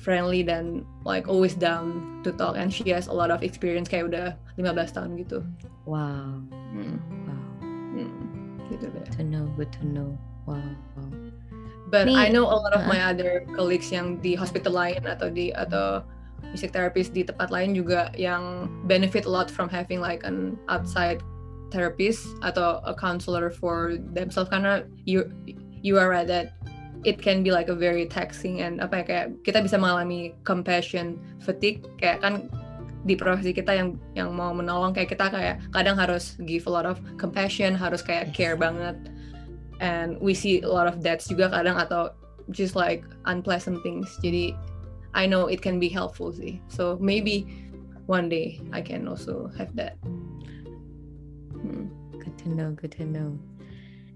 friendly 0.00 0.40
dan 0.40 0.84
like 1.04 1.28
always 1.28 1.52
down 1.52 2.00
to 2.24 2.32
talk 2.32 2.56
and 2.56 2.72
she 2.72 2.88
has 2.88 3.04
a 3.08 3.12
lot 3.12 3.28
of 3.28 3.44
experience 3.44 3.84
kayak 3.88 4.08
udah 4.08 4.32
15 4.56 4.96
tahun 4.96 5.10
gitu. 5.20 5.44
Wow, 5.84 6.44
Hmm. 6.72 6.96
wow. 7.26 7.42
Hmm. 7.92 8.29
Gitu 8.70 8.86
deh. 8.86 9.06
To 9.18 9.22
know, 9.26 9.44
good 9.58 9.74
to 9.76 9.84
know. 9.84 10.14
Wow, 10.46 10.62
wow. 10.96 11.10
But 11.90 12.06
Nih, 12.06 12.16
I 12.16 12.26
know 12.30 12.46
a 12.46 12.54
lot 12.54 12.70
of 12.70 12.86
my 12.86 13.02
other 13.10 13.42
colleagues 13.58 13.90
yang 13.90 14.22
di 14.22 14.38
hospital 14.38 14.78
lain 14.78 15.02
atau 15.10 15.26
di 15.26 15.50
atau 15.50 16.06
music 16.54 16.70
therapist 16.70 17.12
di 17.12 17.26
tempat 17.26 17.50
lain 17.50 17.74
juga 17.74 18.14
yang 18.14 18.70
benefit 18.86 19.26
a 19.26 19.30
lot 19.30 19.50
from 19.50 19.66
having 19.66 19.98
like 19.98 20.22
an 20.22 20.54
outside 20.70 21.18
therapist 21.74 22.30
atau 22.42 22.82
a 22.86 22.94
counselor 22.94 23.50
for 23.50 23.98
themselves 24.14 24.50
karena 24.50 24.86
you 25.06 25.26
you 25.82 25.98
are 25.98 26.10
right 26.10 26.26
that 26.26 26.54
it 27.04 27.22
can 27.22 27.42
be 27.42 27.50
like 27.50 27.68
a 27.68 27.76
very 27.76 28.04
taxing 28.04 28.60
and 28.60 28.82
apa 28.82 29.00
ya 29.00 29.04
kayak 29.06 29.26
kita 29.46 29.58
bisa 29.64 29.76
mengalami 29.78 30.36
compassion 30.44 31.16
fatigue 31.40 31.80
kayak 31.96 32.20
kan 32.20 32.50
di 33.08 33.16
profesi 33.16 33.56
kita 33.56 33.72
yang 33.72 33.96
yang 34.12 34.28
mau 34.36 34.52
menolong 34.52 34.92
kayak 34.92 35.16
kita 35.16 35.32
kayak 35.32 35.56
kadang 35.72 35.96
harus 35.96 36.36
give 36.44 36.68
a 36.68 36.72
lot 36.72 36.84
of 36.84 37.00
compassion 37.16 37.72
harus 37.72 38.04
kayak 38.04 38.28
Yes. 38.30 38.36
care 38.36 38.56
banget 38.60 38.96
and 39.80 40.20
we 40.20 40.36
see 40.36 40.60
a 40.60 40.68
lot 40.68 40.84
of 40.84 41.00
deaths 41.00 41.28
juga 41.32 41.48
kadang 41.48 41.80
atau 41.80 42.12
just 42.52 42.76
like 42.76 43.00
unpleasant 43.24 43.80
things 43.80 44.08
jadi 44.20 44.52
I 45.16 45.24
know 45.24 45.48
it 45.48 45.64
can 45.64 45.80
be 45.80 45.88
helpful 45.88 46.28
sih 46.30 46.60
so 46.68 47.00
maybe 47.00 47.48
one 48.04 48.28
day 48.28 48.60
I 48.70 48.84
can 48.84 49.08
also 49.08 49.48
have 49.56 49.72
that 49.80 49.96
Hmm. 51.60 51.92
Good 52.16 52.36
to 52.40 52.46
know, 52.48 52.72
good 52.72 52.92
to 52.96 53.04
know. 53.04 53.36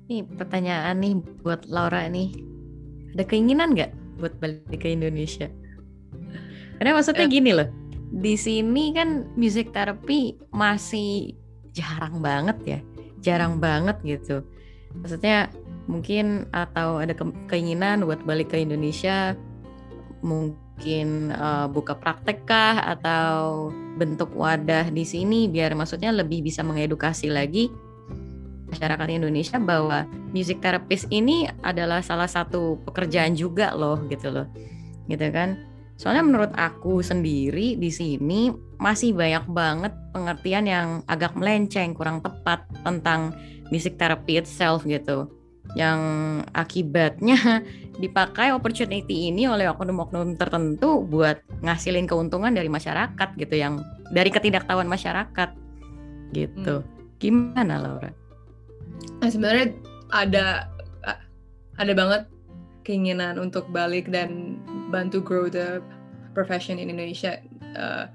Nih 0.09 0.25
pertanyaan 0.25 1.01
nih 1.01 1.21
buat 1.45 1.69
Laura 1.69 2.09
nih. 2.09 2.33
Ada 3.13 3.25
keinginan 3.25 3.77
nggak 3.77 3.93
buat 4.17 4.33
balik 4.41 4.81
ke 4.81 4.93
Indonesia? 4.93 5.53
Karena 6.81 6.97
maksudnya 6.97 7.29
Eh. 7.29 7.33
gini 7.33 7.53
loh. 7.53 7.69
Di 8.15 8.39
sini 8.39 8.95
kan 8.95 9.27
music 9.35 9.75
therapy 9.75 10.39
masih 10.55 11.35
jarang 11.75 12.23
banget 12.23 12.59
ya. 12.63 12.79
Jarang 13.19 13.59
banget 13.59 13.99
gitu. 14.07 14.47
Maksudnya 14.95 15.51
mungkin 15.91 16.47
atau 16.55 17.03
ada 17.03 17.13
ke- 17.13 17.37
keinginan 17.51 18.07
buat 18.07 18.23
balik 18.25 18.55
ke 18.55 18.63
Indonesia 18.63 19.37
mungkin 20.25 21.29
uh, 21.37 21.69
buka 21.69 21.93
praktek 22.01 22.49
kah 22.49 22.81
atau 22.81 23.69
bentuk 24.01 24.33
wadah 24.33 24.89
di 24.89 25.05
sini 25.05 25.47
biar 25.47 25.77
maksudnya 25.77 26.11
lebih 26.11 26.41
bisa 26.41 26.65
mengedukasi 26.65 27.29
lagi 27.29 27.69
masyarakat 28.73 29.09
Indonesia 29.13 29.61
bahwa 29.61 30.09
music 30.33 30.65
therapist 30.65 31.07
ini 31.13 31.47
adalah 31.61 32.01
salah 32.01 32.27
satu 32.27 32.81
pekerjaan 32.89 33.37
juga 33.37 33.77
loh 33.77 34.01
gitu 34.09 34.33
loh 34.33 34.49
gitu 35.07 35.29
kan 35.29 35.61
soalnya 35.95 36.27
menurut 36.27 36.53
aku 36.59 37.01
sendiri 37.01 37.79
di 37.79 37.91
sini 37.91 38.51
masih 38.83 39.15
banyak 39.15 39.47
banget 39.51 39.93
pengertian 40.11 40.67
yang 40.67 40.89
agak 41.07 41.33
melenceng 41.39 41.95
kurang 41.95 42.19
tepat 42.19 42.67
tentang 42.83 43.31
music 43.71 43.95
therapy 43.97 44.43
itself 44.43 44.83
gitu 44.85 45.31
yang 45.73 46.01
akibatnya 46.53 47.65
dipakai 48.03 48.53
opportunity 48.53 49.33
ini 49.33 49.49
oleh 49.49 49.71
oknum-oknum 49.71 50.37
tertentu 50.37 51.01
buat 51.07 51.41
ngasilin 51.65 52.05
keuntungan 52.05 52.53
dari 52.53 52.69
masyarakat 52.69 53.29
gitu 53.41 53.55
yang 53.57 53.81
dari 54.13 54.29
ketidaktahuan 54.29 54.91
masyarakat 54.91 55.57
gitu. 56.37 56.85
Hmm. 56.85 56.89
Gimana 57.17 57.81
Laura? 57.81 58.11
Nah, 59.25 59.31
sebenarnya 59.33 59.73
ada 60.13 60.69
ada 61.81 61.93
banget 61.97 62.23
keinginan 62.85 63.41
untuk 63.41 63.67
balik 63.73 64.13
dan 64.13 64.61
bantu 64.95 65.19
grow 65.19 65.51
the 65.51 65.83
profession 66.31 66.79
in 66.79 66.87
Indonesia. 66.87 67.43
Uh, 67.75 68.07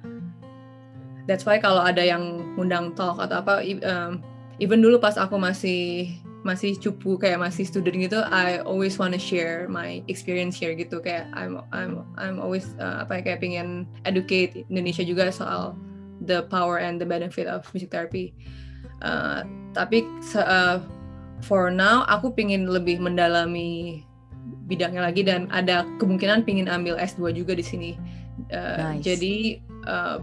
that's 1.28 1.44
why 1.44 1.60
kalau 1.60 1.84
ada 1.84 2.00
yang 2.00 2.56
undang 2.56 2.96
talk 2.96 3.20
atau 3.20 3.44
apa, 3.44 3.60
um, 3.84 4.24
even 4.64 4.80
dulu 4.80 4.96
pas 4.96 5.20
aku 5.20 5.36
masih 5.36 6.16
masih 6.40 6.80
cupu 6.80 7.20
kayak 7.20 7.44
masih 7.44 7.68
student 7.68 8.00
gitu, 8.00 8.24
I 8.24 8.64
always 8.64 8.96
wanna 8.96 9.20
share 9.20 9.68
my 9.68 10.00
experience 10.08 10.56
here 10.56 10.72
gitu 10.72 11.04
kayak 11.04 11.28
I'm 11.36 11.60
I'm 11.76 12.08
I'm 12.16 12.40
always 12.40 12.72
uh, 12.80 13.04
apa 13.04 13.20
ya 13.20 13.22
kayak 13.36 13.40
pengen 13.44 13.84
educate 14.08 14.64
Indonesia 14.72 15.04
juga 15.04 15.36
soal 15.36 15.76
the 16.24 16.48
power 16.48 16.80
and 16.80 16.96
the 17.00 17.08
benefit 17.08 17.52
of 17.52 17.68
music 17.76 17.92
therapy. 17.92 18.32
Uh, 19.04 19.44
tapi 19.76 20.08
uh, 20.40 20.80
for 21.44 21.72
now 21.72 22.08
aku 22.08 22.32
pingin 22.32 22.72
lebih 22.72 23.04
mendalami 23.04 24.04
bidangnya 24.70 25.02
lagi 25.02 25.26
dan 25.26 25.50
ada 25.50 25.84
kemungkinan 25.98 26.46
pingin 26.46 26.70
ambil 26.70 26.96
S2 27.02 27.34
juga 27.34 27.58
di 27.58 27.66
sini. 27.66 27.92
Uh, 28.54 28.96
nice. 28.96 29.04
Jadi 29.04 29.60
uh, 29.90 30.22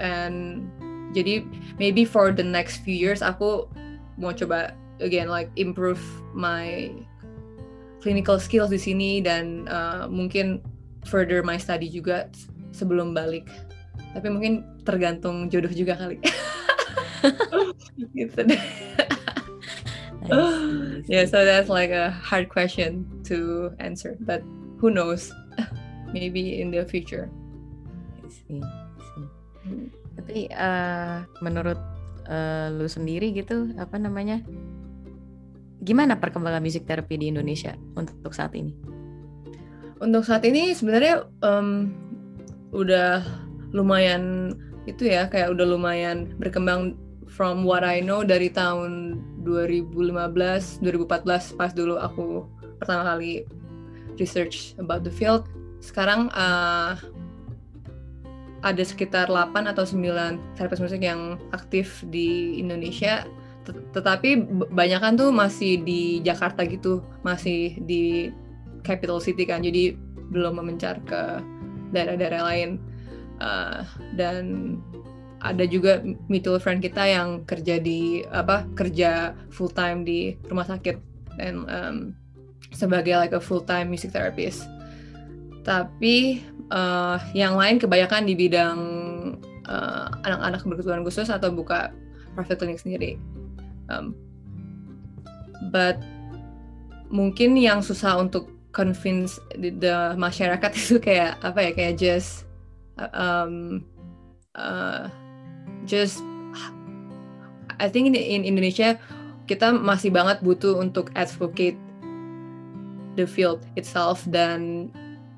and 0.00 0.64
jadi 1.12 1.44
maybe 1.78 2.02
for 2.02 2.32
the 2.32 2.42
next 2.42 2.82
few 2.82 2.96
years 2.96 3.22
aku 3.22 3.68
mau 4.16 4.32
coba 4.34 4.74
again 4.98 5.28
like 5.30 5.52
improve 5.54 6.00
my 6.34 6.90
clinical 8.00 8.40
skills 8.40 8.72
di 8.72 8.80
sini 8.80 9.20
dan 9.20 9.68
uh, 9.68 10.08
mungkin 10.08 10.64
further 11.04 11.44
my 11.44 11.60
study 11.60 11.86
juga 11.86 12.32
sebelum 12.72 13.12
balik. 13.12 13.46
Tapi 14.16 14.26
mungkin 14.32 14.64
tergantung 14.82 15.52
jodoh 15.52 15.70
juga 15.70 15.94
kali. 16.00 16.18
gitu 18.18 18.40
deh. 18.44 18.60
yeah, 21.10 21.28
so 21.28 21.44
that's 21.44 21.68
like 21.68 21.92
a 21.92 22.08
hard 22.10 22.48
question 22.48 23.04
to 23.28 23.70
answer, 23.76 24.16
but 24.24 24.40
who 24.80 24.88
knows? 24.88 25.32
Maybe 26.16 26.60
in 26.60 26.72
the 26.72 26.84
future. 26.88 27.28
I 28.24 28.28
see. 28.32 28.60
I 28.62 29.00
see. 29.02 29.26
Hmm. 29.68 29.86
Tapi 30.16 30.48
uh, 30.54 31.28
menurut 31.44 31.76
uh, 32.30 32.72
lu 32.72 32.88
sendiri 32.88 33.36
gitu, 33.36 33.74
apa 33.76 34.00
namanya? 34.00 34.40
Gimana 35.84 36.16
perkembangan 36.16 36.64
musik 36.64 36.88
terapi 36.88 37.20
di 37.20 37.28
Indonesia 37.28 37.76
untuk 37.92 38.32
saat 38.32 38.56
ini? 38.56 38.72
Untuk 40.00 40.24
saat 40.24 40.46
ini 40.48 40.72
sebenarnya 40.72 41.28
um, 41.44 41.92
udah 42.72 43.20
lumayan 43.76 44.54
itu 44.88 45.08
ya 45.08 45.28
kayak 45.28 45.52
udah 45.52 45.66
lumayan 45.68 46.32
berkembang 46.40 46.96
from 47.34 47.66
what 47.66 47.82
I 47.82 47.98
know 47.98 48.22
dari 48.22 48.46
tahun 48.46 49.18
2015 49.42 50.78
2014 50.86 51.58
pas 51.58 51.74
dulu 51.74 51.98
aku 51.98 52.46
pertama 52.78 53.02
kali 53.10 53.42
research 54.22 54.78
about 54.78 55.02
the 55.02 55.10
field. 55.10 55.50
Sekarang 55.82 56.30
uh, 56.30 56.94
ada 58.62 58.82
sekitar 58.86 59.26
8 59.28 59.66
atau 59.66 59.82
9 59.82 59.98
terapis 60.54 60.78
musik 60.78 61.02
yang 61.02 61.36
aktif 61.50 62.06
di 62.08 62.56
Indonesia. 62.62 63.26
Tetapi 63.66 64.44
banyak 64.70 65.00
kan 65.02 65.18
tuh 65.18 65.34
masih 65.34 65.82
di 65.82 66.20
Jakarta 66.22 66.62
gitu 66.68 67.02
masih 67.24 67.80
di 67.82 68.30
capital 68.84 69.18
city 69.18 69.48
kan 69.48 69.64
jadi 69.64 69.96
belum 70.30 70.60
memencar 70.60 71.02
ke 71.02 71.42
daerah-daerah 71.90 72.42
lain. 72.46 72.70
Uh, 73.42 73.82
dan 74.14 74.78
ada 75.44 75.68
juga 75.68 76.00
mutual 76.32 76.56
friend 76.56 76.80
kita 76.80 77.04
yang 77.04 77.44
kerja 77.44 77.76
di 77.76 78.24
apa 78.32 78.64
kerja 78.72 79.36
full 79.52 79.68
time 79.68 80.02
di 80.02 80.32
rumah 80.48 80.64
sakit. 80.64 80.96
Dan 81.36 81.68
um, 81.68 81.96
sebagai 82.72 83.14
like 83.20 83.36
a 83.36 83.42
full 83.42 83.60
time 83.60 83.92
music 83.92 84.10
therapist. 84.10 84.64
Tapi 85.62 86.40
uh, 86.72 87.20
yang 87.36 87.60
lain 87.60 87.76
kebanyakan 87.76 88.24
di 88.24 88.34
bidang 88.34 88.78
uh, 89.68 90.08
anak-anak 90.24 90.64
uh, 90.64 90.66
berkebutuhan 90.72 91.04
khusus 91.04 91.28
atau 91.28 91.52
buka 91.52 91.92
private 92.32 92.58
clinic 92.64 92.80
sendiri. 92.80 93.20
Um, 93.92 94.16
but 95.68 96.00
mungkin 97.12 97.54
yang 97.60 97.84
susah 97.84 98.16
untuk 98.16 98.48
convince 98.74 99.38
the, 99.54 99.70
the 99.70 100.18
masyarakat 100.18 100.70
itu 100.80 100.96
kayak 100.98 101.38
apa 101.44 101.58
ya 101.68 101.70
kayak 101.76 101.94
just 102.00 102.48
um, 103.14 103.84
uh, 104.58 105.06
just 105.84 106.20
I 107.80 107.88
think 107.90 108.12
in, 108.12 108.16
in 108.16 108.42
Indonesia 108.44 108.96
kita 109.44 109.76
masih 109.76 110.08
banget 110.08 110.40
butuh 110.40 110.80
untuk 110.80 111.12
advocate 111.12 111.76
the 113.14 113.28
field 113.28 113.62
itself 113.76 114.24
dan 114.26 114.88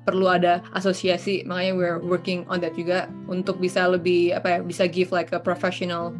perlu 0.07 0.31
ada 0.31 0.63
asosiasi. 0.71 1.43
Makanya 1.43 1.73
we're 1.75 1.99
working 1.99 2.47
on 2.47 2.63
that 2.63 2.73
juga 2.79 3.11
untuk 3.27 3.59
bisa 3.59 3.83
lebih 3.83 4.31
apa 4.31 4.47
ya 4.47 4.59
bisa 4.63 4.87
give 4.87 5.11
like 5.11 5.29
a 5.35 5.41
professional 5.41 6.15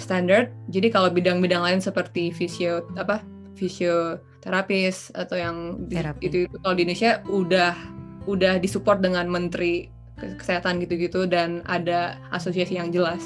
standard. 0.00 0.48
Jadi 0.72 0.88
kalau 0.88 1.12
bidang-bidang 1.12 1.60
lain 1.60 1.80
seperti 1.84 2.32
fisio 2.32 2.88
apa 2.96 3.20
fisioterapis 3.60 5.12
atau 5.12 5.36
yang 5.36 5.56
di, 5.86 6.00
itu, 6.24 6.48
itu 6.48 6.56
kalau 6.64 6.74
di 6.74 6.88
Indonesia 6.88 7.20
udah 7.28 7.76
udah 8.24 8.56
disupport 8.56 9.04
dengan 9.04 9.28
menteri 9.28 9.92
kesehatan 10.16 10.80
gitu-gitu 10.80 11.26
dan 11.28 11.60
ada 11.66 12.16
asosiasi 12.30 12.78
yang 12.78 12.94
jelas 12.94 13.20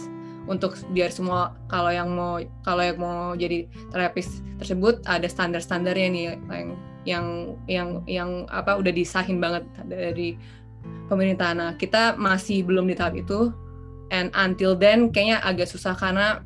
untuk 0.46 0.78
biar 0.94 1.10
semua 1.10 1.54
kalau 1.66 1.90
yang 1.90 2.10
mau 2.14 2.38
kalau 2.62 2.82
yang 2.82 2.98
mau 2.98 3.34
jadi 3.34 3.66
terapis 3.90 4.42
tersebut 4.62 5.02
ada 5.04 5.26
standar-standarnya 5.26 6.08
nih 6.10 6.24
yang 6.48 6.68
yang 7.06 7.26
yang 7.70 7.88
yang 8.10 8.30
apa 8.50 8.78
udah 8.78 8.90
disahin 8.90 9.38
banget 9.38 9.62
dari 9.86 10.34
pemerintah. 11.06 11.54
Nah, 11.54 11.70
kita 11.78 12.18
masih 12.18 12.66
belum 12.66 12.90
di 12.90 12.94
tahap 12.98 13.14
itu 13.14 13.54
and 14.10 14.30
until 14.34 14.74
then 14.74 15.10
kayaknya 15.10 15.42
agak 15.42 15.70
susah 15.70 15.94
karena 15.94 16.42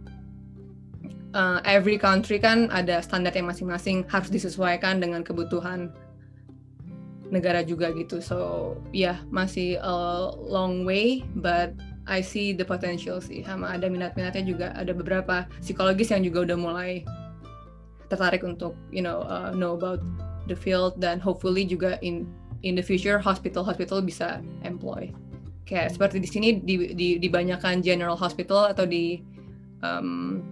uh, 1.33 1.59
every 1.65 1.97
country 1.97 2.37
kan 2.41 2.69
ada 2.73 3.01
standar 3.01 3.33
yang 3.33 3.49
masing-masing 3.49 4.05
harus 4.09 4.29
disesuaikan 4.29 5.01
dengan 5.01 5.25
kebutuhan 5.25 5.93
negara 7.33 7.65
juga 7.65 7.93
gitu. 7.97 8.21
So, 8.21 8.39
ya 8.93 9.15
yeah, 9.15 9.19
masih 9.33 9.81
a 9.81 9.97
long 10.37 10.85
way 10.85 11.25
but 11.41 11.73
I 12.09 12.25
see 12.25 12.57
the 12.57 12.65
potential 12.65 13.21
sih 13.21 13.45
sama 13.45 13.77
ada 13.77 13.87
minat-minatnya 13.91 14.45
juga. 14.45 14.67
Ada 14.77 14.97
beberapa 14.97 15.45
psikologis 15.61 16.11
yang 16.11 16.25
juga 16.25 16.49
udah 16.49 16.59
mulai 16.59 16.91
tertarik 18.11 18.43
untuk 18.43 18.75
you 18.91 19.05
know 19.05 19.23
uh, 19.29 19.55
know 19.55 19.79
about 19.79 20.03
the 20.51 20.57
field 20.57 20.99
dan 20.99 21.23
hopefully 21.23 21.63
juga 21.63 22.01
in 22.03 22.27
in 22.67 22.75
the 22.75 22.85
future 22.85 23.21
hospital 23.21 23.63
hospital 23.63 24.03
bisa 24.03 24.43
employ. 24.67 25.13
Kayak 25.69 25.95
seperti 25.95 26.19
di 26.19 26.29
sini 26.29 26.49
di 26.59 26.97
di, 26.97 27.09
di 27.21 27.29
banyakkan 27.31 27.85
general 27.85 28.19
hospital 28.19 28.75
atau 28.75 28.89
di 28.89 29.23
um, 29.87 30.43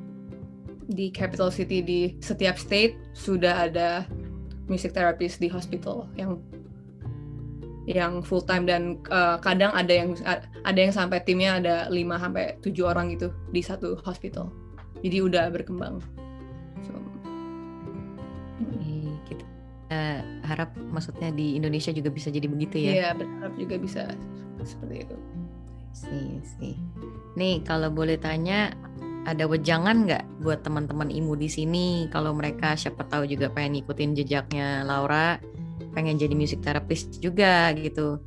di 0.89 1.13
capital 1.13 1.53
city 1.53 1.85
di 1.85 2.01
setiap 2.23 2.57
state 2.57 2.97
sudah 3.13 3.69
ada 3.69 4.09
music 4.71 4.97
therapist 4.97 5.41
di 5.41 5.49
hospital 5.51 6.09
yang 6.17 6.41
yang 7.89 8.21
full 8.21 8.45
time 8.45 8.69
dan 8.69 9.01
uh, 9.09 9.41
kadang 9.41 9.73
ada 9.73 9.89
yang 9.89 10.13
ada 10.61 10.77
yang 10.77 10.93
sampai 10.93 11.25
timnya 11.25 11.57
ada 11.57 11.75
5 11.89 11.97
sampai 12.21 12.61
7 12.61 12.77
orang 12.85 13.17
gitu 13.17 13.33
di 13.49 13.65
satu 13.65 13.97
hospital. 14.05 14.53
Jadi 15.01 15.25
udah 15.25 15.49
berkembang. 15.49 16.05
So. 16.85 16.93
Kita 19.25 19.45
uh, 19.89 20.21
harap 20.45 20.77
maksudnya 20.93 21.33
di 21.33 21.57
Indonesia 21.57 21.89
juga 21.89 22.13
bisa 22.13 22.29
jadi 22.29 22.45
begitu 22.45 22.77
ya. 22.77 22.93
Iya, 22.93 23.09
berharap 23.17 23.57
juga 23.57 23.81
bisa 23.81 24.03
seperti 24.61 25.09
itu. 25.09 25.17
Sih, 25.97 26.45
sih. 26.61 26.77
Nih, 27.41 27.65
kalau 27.65 27.89
boleh 27.89 28.21
tanya 28.21 28.77
ada 29.25 29.49
wejangan 29.49 30.05
nggak 30.05 30.25
buat 30.45 30.61
teman-teman 30.61 31.09
imu 31.09 31.37
di 31.37 31.49
sini 31.53 32.09
kalau 32.09 32.33
mereka 32.33 32.73
siapa 32.77 33.05
tahu 33.09 33.29
juga 33.29 33.53
pengen 33.53 33.81
ngikutin 33.81 34.17
jejaknya 34.17 34.89
Laura 34.89 35.37
pengen 35.93 36.21
jadi 36.21 36.35
music 36.37 36.61
therapist 36.61 37.19
juga 37.19 37.73
gitu 37.75 38.19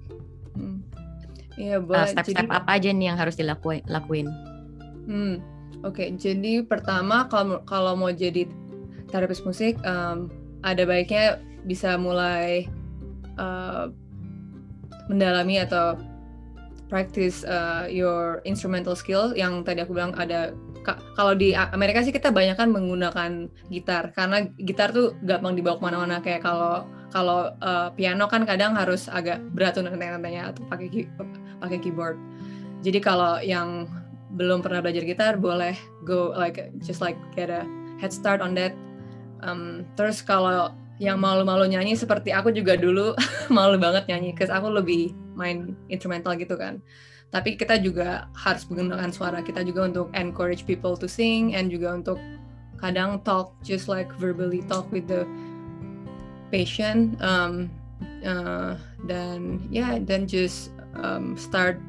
Iya, 1.59 1.77
Uh, 1.77 1.83
boleh. 1.83 2.07
Step-step 2.15 2.47
Jadi, 2.47 2.57
apa 2.57 2.69
aja 2.79 2.89
nih 2.89 3.05
yang 3.11 3.17
harus 3.19 3.35
dilakuin? 3.35 3.83
Lakuin? 3.85 4.27
hmm, 5.05 5.35
oke. 5.83 6.03
Jadi 6.15 6.63
pertama 6.63 7.27
kalau 7.27 7.59
kalau 7.67 7.93
mau 7.93 8.09
jadi 8.09 8.47
terapis 9.11 9.43
musik, 9.43 9.75
em, 9.83 10.31
ada 10.63 10.83
baiknya 10.87 11.37
bisa 11.67 11.99
mulai 11.99 12.65
eh, 13.35 13.85
mendalami 15.07 15.59
atau 15.59 15.99
practice 16.87 17.47
uh, 17.47 17.87
your 17.87 18.43
instrumental 18.43 18.91
skill 18.95 19.31
yang 19.31 19.63
tadi 19.63 19.79
aku 19.79 19.95
bilang 19.95 20.11
ada 20.19 20.51
ka- 20.83 20.99
kalau 21.15 21.31
di 21.31 21.55
Amerika 21.55 22.03
sih 22.03 22.11
kita 22.11 22.35
banyak 22.35 22.59
kan 22.59 22.67
menggunakan 22.67 23.47
gitar 23.71 24.11
karena 24.11 24.51
gitar 24.59 24.91
tuh 24.91 25.15
gampang 25.23 25.55
dibawa 25.55 25.79
ke 25.79 25.83
mana-mana 25.87 26.19
kayak 26.19 26.43
kalau 26.43 26.83
kalau 27.11 27.51
uh, 27.59 27.91
piano 27.93 28.25
kan 28.31 28.47
kadang 28.47 28.73
harus 28.73 29.11
agak 29.11 29.43
berat 29.53 29.75
tuh 29.75 29.83
nantanya 29.83 30.55
atau 30.55 30.63
pakai 30.71 31.05
pakai 31.61 31.77
keyboard 31.83 32.17
jadi 32.81 32.97
kalau 33.03 33.37
yang 33.43 33.85
belum 34.31 34.63
pernah 34.63 34.79
belajar 34.79 35.03
gitar 35.03 35.35
boleh 35.35 35.75
go 36.07 36.31
like 36.33 36.71
just 36.79 37.03
like 37.03 37.19
get 37.35 37.51
a 37.51 37.67
head 37.99 38.15
start 38.15 38.39
on 38.39 38.55
that 38.55 38.71
Um, 39.41 39.85
terus 39.97 40.21
kalau 40.21 40.73
yang 41.01 41.17
malu-malu 41.17 41.65
nyanyi 41.65 41.97
seperti 41.97 42.29
aku 42.29 42.53
juga 42.53 42.77
dulu 42.77 43.17
malu 43.57 43.81
banget 43.81 44.05
nyanyi, 44.05 44.37
karena 44.37 44.61
aku 44.61 44.69
lebih 44.69 45.17
main 45.33 45.73
instrumental 45.89 46.37
gitu 46.37 46.53
kan. 46.55 46.77
Tapi 47.33 47.57
kita 47.57 47.81
juga 47.81 48.29
harus 48.37 48.67
menggunakan 48.69 49.09
suara 49.09 49.39
kita 49.41 49.65
juga 49.65 49.89
untuk 49.89 50.07
encourage 50.13 50.67
people 50.67 50.93
to 50.93 51.09
sing 51.09 51.57
and 51.57 51.73
juga 51.73 51.97
untuk 51.97 52.19
kadang 52.77 53.21
talk 53.25 53.53
just 53.65 53.89
like 53.89 54.09
verbally 54.17 54.61
talk 54.69 54.85
with 54.93 55.05
the 55.09 55.25
patient 56.51 57.15
um, 57.23 57.71
uh, 58.27 58.75
dan 59.07 59.63
ya 59.73 59.95
yeah, 59.95 60.03
dan 60.03 60.27
just 60.27 60.75
um, 60.99 61.33
start 61.39 61.79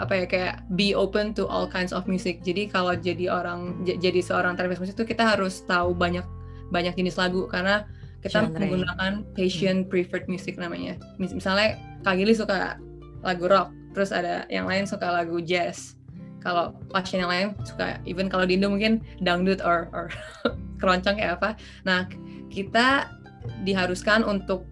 apa 0.00 0.24
ya 0.24 0.26
kayak 0.26 0.54
be 0.74 0.96
open 0.96 1.36
to 1.36 1.44
all 1.44 1.68
kinds 1.68 1.92
of 1.92 2.08
music. 2.08 2.40
Jadi 2.40 2.72
kalau 2.72 2.96
jadi 2.96 3.28
orang 3.28 3.84
jadi 3.84 4.20
seorang 4.24 4.56
terapis 4.56 4.80
musik 4.80 4.96
itu 4.96 5.12
kita 5.12 5.36
harus 5.36 5.60
tahu 5.68 5.92
banyak 5.92 6.24
banyak 6.72 6.96
jenis 6.96 7.20
lagu 7.20 7.44
karena 7.52 7.84
kita 8.24 8.48
Genre. 8.48 8.56
menggunakan 8.56 9.12
patient 9.36 9.92
preferred 9.92 10.24
music 10.28 10.56
namanya. 10.56 10.96
Mis- 11.20 11.36
misalnya 11.36 11.76
Kak 12.00 12.16
Gili 12.16 12.32
suka 12.32 12.80
lagu 13.20 13.44
rock, 13.48 13.72
terus 13.92 14.12
ada 14.12 14.48
yang 14.48 14.64
lain 14.64 14.88
suka 14.88 15.08
lagu 15.08 15.40
jazz. 15.44 15.96
Kalau 16.40 16.72
pasien 16.88 17.20
yang 17.20 17.28
lain 17.28 17.46
suka 17.68 18.00
even 18.08 18.32
kalau 18.32 18.48
di 18.48 18.56
Indo 18.56 18.72
mungkin 18.72 19.04
dangdut 19.20 19.60
or 19.60 19.92
or 19.92 20.08
keroncong 20.80 21.20
kayak 21.20 21.36
apa. 21.36 21.60
Nah, 21.84 22.08
kita 22.48 23.19
diharuskan 23.64 24.24
untuk 24.24 24.64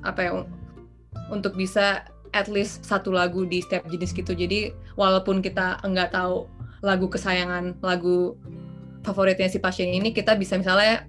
apa 0.00 0.20
ya 0.20 0.32
untuk 1.30 1.54
bisa 1.56 2.04
at 2.30 2.46
least 2.46 2.86
satu 2.86 3.10
lagu 3.10 3.46
di 3.46 3.62
setiap 3.62 3.86
jenis 3.90 4.14
gitu. 4.14 4.32
Jadi 4.34 4.70
walaupun 4.94 5.42
kita 5.42 5.82
enggak 5.82 6.14
tahu 6.14 6.46
lagu 6.80 7.10
kesayangan, 7.10 7.76
lagu 7.84 8.38
favoritnya 9.04 9.50
si 9.50 9.58
pasien 9.60 9.90
ini, 9.90 10.14
kita 10.14 10.36
bisa 10.38 10.56
misalnya 10.56 11.04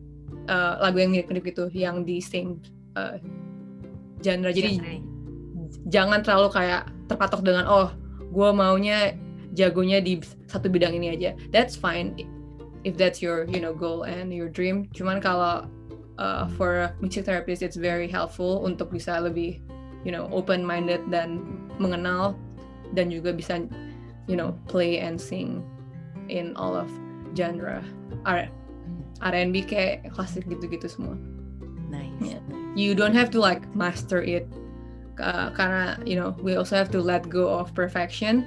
uh, 0.50 0.82
lagu 0.82 1.00
yang 1.00 1.14
mirip-mirip 1.14 1.44
gitu, 1.54 1.66
yang 1.72 2.04
di 2.04 2.20
same 2.20 2.60
uh, 2.98 3.16
genre. 4.20 4.52
Jadi 4.52 4.82
jangan 5.88 6.22
terlalu 6.26 6.50
kayak 6.52 6.90
terpatok 7.08 7.42
dengan 7.46 7.66
oh, 7.70 7.90
gue 8.32 8.50
maunya 8.52 9.16
jagonya 9.56 10.00
di 10.00 10.20
satu 10.48 10.68
bidang 10.68 10.96
ini 10.96 11.16
aja. 11.16 11.32
That's 11.52 11.76
fine 11.78 12.18
if 12.84 12.98
that's 12.98 13.22
your 13.22 13.46
you 13.48 13.62
know 13.62 13.76
goal 13.76 14.04
and 14.04 14.34
your 14.34 14.50
dream. 14.50 14.90
Cuman 14.92 15.22
kalau 15.24 15.70
uh, 16.22 16.46
for 16.54 16.86
a 16.86 16.88
music 17.02 17.26
therapist 17.26 17.66
it's 17.66 17.76
very 17.76 18.06
helpful 18.06 18.62
untuk 18.62 18.94
bisa 18.94 19.18
lebih 19.18 19.58
you 20.06 20.14
know 20.14 20.30
open 20.30 20.62
minded 20.62 21.02
dan 21.10 21.42
mengenal 21.82 22.38
dan 22.94 23.10
juga 23.10 23.34
bisa 23.34 23.66
you 24.30 24.38
know 24.38 24.54
play 24.70 25.02
and 25.02 25.18
sing 25.18 25.66
in 26.30 26.54
all 26.54 26.78
of 26.78 26.88
genre 27.34 27.82
R 28.30 28.46
R&B 29.22 29.70
kayak 29.70 30.10
klasik 30.18 30.50
gitu-gitu 30.50 30.90
semua. 30.90 31.14
Nice. 31.94 32.10
Yeah. 32.34 32.42
You 32.74 32.98
don't 32.98 33.14
have 33.14 33.30
to 33.36 33.40
like 33.40 33.62
master 33.78 34.18
it 34.18 34.50
uh, 35.22 35.54
karena 35.54 36.02
you 36.08 36.18
know 36.18 36.34
we 36.42 36.58
also 36.58 36.74
have 36.74 36.90
to 36.96 37.00
let 37.00 37.30
go 37.30 37.46
of 37.46 37.70
perfection. 37.78 38.46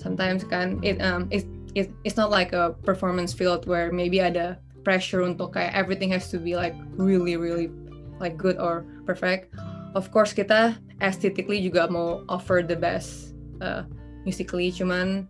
Sometimes 0.00 0.44
kan 0.44 0.80
it 0.80 1.00
um 1.04 1.28
it, 1.28 1.44
it 1.76 1.92
it's 2.08 2.16
not 2.16 2.32
like 2.32 2.56
a 2.56 2.72
performance 2.84 3.36
field 3.36 3.68
where 3.68 3.92
maybe 3.92 4.24
ada 4.24 4.56
pressure 4.86 5.26
untuk 5.26 5.58
kayak 5.58 5.74
everything 5.74 6.14
has 6.14 6.30
to 6.30 6.38
be 6.38 6.54
like 6.54 6.78
really 6.94 7.34
really 7.34 7.74
like 8.22 8.38
good 8.38 8.54
or 8.62 8.86
perfect. 9.02 9.50
Of 9.98 10.14
course 10.14 10.30
kita 10.30 10.78
aesthetically 11.02 11.58
juga 11.58 11.90
mau 11.90 12.22
offer 12.30 12.62
the 12.62 12.78
best 12.78 13.34
uh, 13.58 13.82
musically 14.22 14.70
cuman 14.70 15.26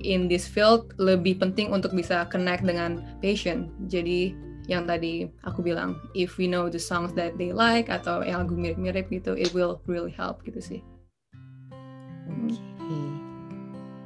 in 0.00 0.30
this 0.30 0.46
field 0.46 0.94
lebih 0.96 1.42
penting 1.42 1.74
untuk 1.74 1.90
bisa 1.92 2.30
connect 2.30 2.64
dengan 2.64 3.02
patient. 3.18 3.68
Jadi 3.90 4.32
yang 4.70 4.86
tadi 4.86 5.26
aku 5.42 5.66
bilang, 5.66 5.98
if 6.14 6.38
we 6.38 6.46
know 6.46 6.70
the 6.70 6.78
songs 6.78 7.10
that 7.18 7.34
they 7.34 7.50
like 7.50 7.90
atau 7.90 8.22
yang 8.22 8.46
lagu 8.46 8.54
mirip-mirip 8.54 9.10
gitu, 9.10 9.34
it 9.34 9.50
will 9.50 9.82
really 9.90 10.12
help 10.12 10.40
gitu 10.46 10.62
sih. 10.62 10.80
Oke. 12.30 13.02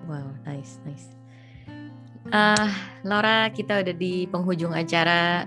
Wow, 0.09 0.33
nice, 0.45 0.81
nice. 0.85 1.24
Ah, 2.33 2.73
Laura, 3.05 3.53
kita 3.53 3.85
udah 3.85 3.93
di 3.93 4.25
penghujung 4.25 4.73
acara. 4.73 5.45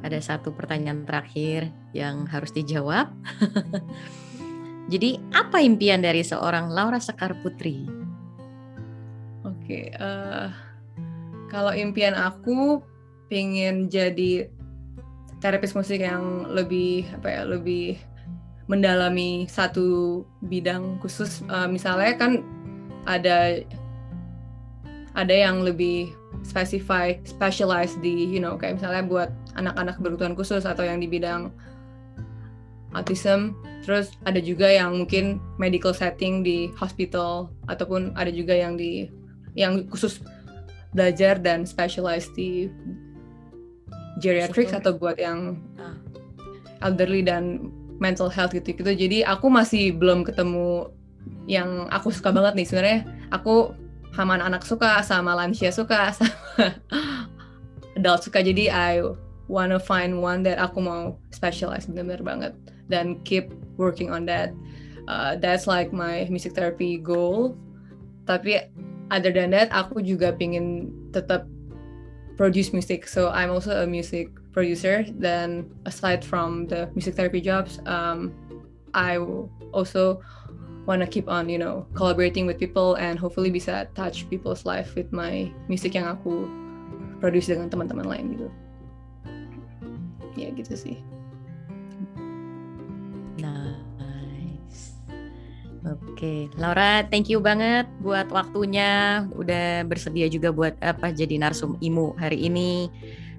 Ada 0.00 0.22
satu 0.22 0.54
pertanyaan 0.54 1.04
terakhir 1.04 1.68
yang 1.92 2.24
harus 2.30 2.54
dijawab. 2.54 3.12
Jadi, 4.92 5.18
apa 5.34 5.60
impian 5.60 6.00
dari 6.00 6.22
seorang 6.22 6.70
Laura 6.70 7.02
Sekar 7.02 7.34
Putri? 7.42 7.84
Oke, 9.42 9.90
eh, 9.90 10.46
kalau 11.50 11.74
impian 11.74 12.14
aku 12.14 12.78
pengen 13.26 13.90
jadi 13.90 14.46
terapis 15.42 15.74
musik 15.74 15.98
yang 15.98 16.46
lebih 16.54 17.02
apa 17.18 17.28
ya, 17.28 17.42
lebih 17.42 17.98
mendalami 18.70 19.50
satu 19.50 20.22
bidang 20.46 21.02
khusus. 21.02 21.42
Eh, 21.50 21.66
misalnya 21.66 22.14
kan 22.14 22.32
ada 23.10 23.58
ada 25.16 25.32
yang 25.32 25.64
lebih 25.64 26.12
specify, 26.44 27.16
specialized 27.24 27.96
di, 28.04 28.28
you 28.28 28.38
know, 28.38 28.60
kayak 28.60 28.76
misalnya 28.76 29.00
buat 29.00 29.32
anak-anak 29.56 29.96
berkebutuhan 29.98 30.36
khusus 30.36 30.68
atau 30.68 30.84
yang 30.84 31.00
di 31.00 31.08
bidang 31.08 31.48
autism. 32.92 33.56
Terus 33.82 34.12
ada 34.28 34.36
juga 34.38 34.68
yang 34.68 34.92
mungkin 35.04 35.40
medical 35.56 35.96
setting 35.96 36.44
di 36.44 36.68
hospital 36.76 37.48
ataupun 37.72 38.12
ada 38.12 38.28
juga 38.28 38.52
yang 38.52 38.76
di 38.76 39.08
yang 39.56 39.88
khusus 39.88 40.20
belajar 40.92 41.40
dan 41.40 41.64
specialized 41.64 42.36
di 42.36 42.68
geriatrics 44.20 44.76
atau 44.76 44.96
buat 44.96 45.16
yang 45.16 45.60
Ah. 45.80 45.96
elderly 46.84 47.24
dan 47.24 47.72
mental 47.96 48.28
health 48.28 48.52
gitu 48.52 48.76
gitu. 48.76 48.92
Jadi 48.92 49.24
aku 49.24 49.48
masih 49.48 49.96
belum 49.96 50.28
ketemu 50.28 50.92
yang 51.48 51.88
aku 51.88 52.12
suka 52.12 52.32
banget 52.32 52.52
nih 52.60 52.66
sebenarnya. 52.68 53.00
Aku 53.32 53.72
sama 54.16 54.40
anak-anak 54.40 54.64
suka, 54.64 55.04
sama 55.04 55.36
lansia 55.36 55.68
suka, 55.68 56.10
sama 56.16 56.72
adult 58.00 58.24
suka. 58.24 58.40
Jadi 58.40 58.72
I 58.72 59.04
wanna 59.46 59.78
find 59.78 60.24
one 60.24 60.42
that 60.48 60.56
aku 60.56 60.80
mau 60.80 61.20
specialize 61.30 61.86
bener-bener 61.86 62.24
banget 62.24 62.52
dan 62.88 63.20
keep 63.28 63.52
working 63.76 64.08
on 64.08 64.24
that. 64.24 64.56
Uh, 65.06 65.38
that's 65.38 65.68
like 65.68 65.92
my 65.92 66.26
music 66.32 66.56
therapy 66.56 66.98
goal. 66.98 67.54
Tapi 68.26 68.72
other 69.12 69.30
than 69.30 69.54
that, 69.54 69.70
aku 69.70 70.02
juga 70.02 70.34
pingin 70.34 70.90
tetap 71.14 71.46
produce 72.34 72.74
music. 72.74 73.06
So 73.06 73.30
I'm 73.30 73.54
also 73.54 73.84
a 73.84 73.86
music 73.86 74.34
producer. 74.50 75.06
Then 75.06 75.70
aside 75.86 76.26
from 76.26 76.66
the 76.66 76.90
music 76.98 77.14
therapy 77.14 77.38
jobs, 77.38 77.78
um, 77.86 78.34
I 78.96 79.20
also 79.70 80.24
want 80.86 81.02
to 81.02 81.08
keep 81.10 81.28
on, 81.28 81.50
you 81.50 81.58
know, 81.58 81.84
collaborating 81.98 82.46
with 82.46 82.56
people 82.56 82.94
and 82.96 83.18
hopefully 83.18 83.50
bisa 83.50 83.90
touch 83.98 84.24
people's 84.30 84.62
life 84.62 84.94
with 84.94 85.10
my 85.10 85.50
music 85.66 85.98
yang 85.98 86.06
aku 86.06 86.46
produce 87.18 87.50
dengan 87.50 87.66
teman-teman 87.68 88.06
lain 88.06 88.24
gitu. 88.38 88.48
Ya 90.38 90.48
gitu 90.54 90.72
sih. 90.78 90.96
Nice. 93.42 94.96
Oke, 95.86 96.50
Laura, 96.58 97.02
thank 97.10 97.26
you 97.26 97.42
banget 97.42 97.90
buat 98.00 98.30
waktunya. 98.30 99.26
Udah 99.34 99.82
bersedia 99.86 100.30
juga 100.30 100.54
buat 100.54 100.74
apa 100.82 101.10
jadi 101.10 101.38
narsum 101.38 101.74
IMU 101.82 102.14
hari 102.14 102.46
ini. 102.46 102.88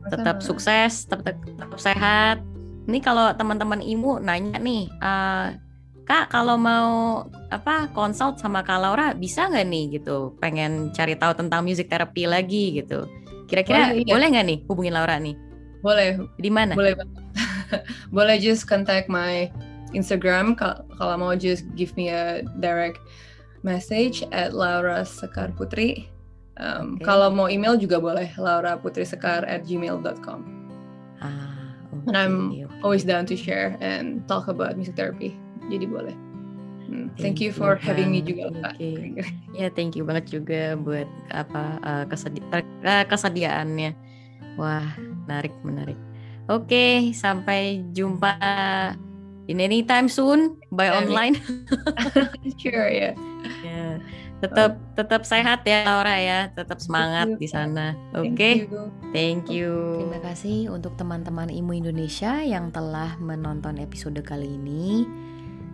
Tetap 0.08 0.40
sukses, 0.40 1.04
tetap, 1.08 1.36
tetap 1.44 1.80
sehat. 1.80 2.40
Ini 2.88 3.04
kalau 3.04 3.36
teman-teman 3.36 3.84
IMU 3.84 4.24
nanya 4.24 4.56
nih, 4.64 4.88
eh, 4.88 5.48
Kak 6.08 6.32
kalau 6.32 6.56
mau 6.56 7.28
apa 7.52 7.92
konsult 7.92 8.40
sama 8.40 8.64
Kak 8.64 8.80
Laura 8.80 9.12
bisa 9.12 9.52
nggak 9.52 9.68
nih 9.68 9.84
gitu? 10.00 10.32
Pengen 10.40 10.96
cari 10.96 11.20
tahu 11.20 11.36
tentang 11.36 11.68
music 11.68 11.92
therapy 11.92 12.24
lagi 12.24 12.80
gitu. 12.80 13.12
Kira-kira 13.52 13.92
Boleh, 13.92 14.04
iya. 14.08 14.14
boleh 14.16 14.28
nggak 14.32 14.46
nih 14.48 14.60
hubungin 14.72 14.94
Laura 14.96 15.20
nih? 15.20 15.36
Boleh, 15.84 16.16
Di 16.40 16.48
mana? 16.48 16.74
boleh 16.80 16.96
boleh 18.16 18.36
just 18.40 18.72
contact 18.72 19.12
my 19.12 19.52
Instagram 19.92 20.56
kal- 20.56 20.88
kalau 20.96 21.16
mau 21.20 21.36
just 21.36 21.68
give 21.76 21.92
me 22.00 22.08
a 22.08 22.40
direct 22.64 23.04
message 23.68 24.24
at 24.32 24.56
Laura 24.56 25.04
Sekar 25.04 25.52
Putri. 25.60 26.08
Um, 26.58 26.98
Oke. 26.98 27.04
Kalau 27.04 27.30
mau 27.36 27.52
email 27.52 27.76
juga 27.76 28.00
boleh 28.00 28.32
Laura 28.40 28.80
Putri 28.80 29.04
Sekar 29.04 29.44
at 29.44 29.68
gmail.com. 29.68 30.40
Ah, 31.20 31.76
And 32.08 32.16
I'm. 32.16 32.36
Always 32.80 33.04
down 33.04 33.26
to 33.28 33.36
share 33.36 33.76
and 33.84 34.24
talk 34.30 34.48
about 34.48 34.78
music 34.78 34.96
therapy. 34.96 35.36
Jadi 35.68 35.86
boleh. 35.86 36.16
Hmm, 36.88 37.12
Thank 37.20 37.20
thank 37.20 37.38
you 37.44 37.52
you 37.52 37.60
for 37.60 37.76
having 37.76 38.16
me 38.16 38.24
juga, 38.24 38.48
oke. 38.48 38.92
Ya, 39.60 39.68
thank 39.68 40.00
you 40.00 40.08
banget 40.08 40.32
juga 40.32 40.80
buat 40.80 41.08
apa 41.36 41.84
eh, 41.84 42.06
kesedi- 42.08 42.48
eh, 42.56 43.04
kesediaannya. 43.04 43.92
Wah, 44.56 44.88
menarik, 45.28 45.52
menarik. 45.68 46.00
Oke, 46.48 47.12
sampai 47.12 47.84
jumpa 47.92 48.40
in 49.52 49.60
anytime 49.60 50.08
soon 50.08 50.56
by 50.72 50.88
online. 50.88 51.36
sure 52.62 52.88
ya. 52.88 53.12
Ya, 53.64 54.00
tetap 54.40 54.80
tetap 54.96 55.22
sehat 55.28 55.68
ya 55.68 55.84
Laura 55.84 56.16
ya, 56.16 56.40
tetap 56.56 56.80
semangat 56.80 57.36
di 57.36 57.48
sana. 57.52 58.00
Oke, 58.16 58.32
Thank 58.32 58.72
you. 58.72 58.84
thank 59.12 59.44
you. 59.52 59.72
Terima 60.08 60.20
kasih 60.24 60.72
untuk 60.72 60.96
teman-teman 60.96 61.52
Imu 61.52 61.76
Indonesia 61.76 62.40
yang 62.44 62.72
telah 62.72 63.20
menonton 63.20 63.76
episode 63.84 64.20
kali 64.24 64.56
ini. 64.56 65.04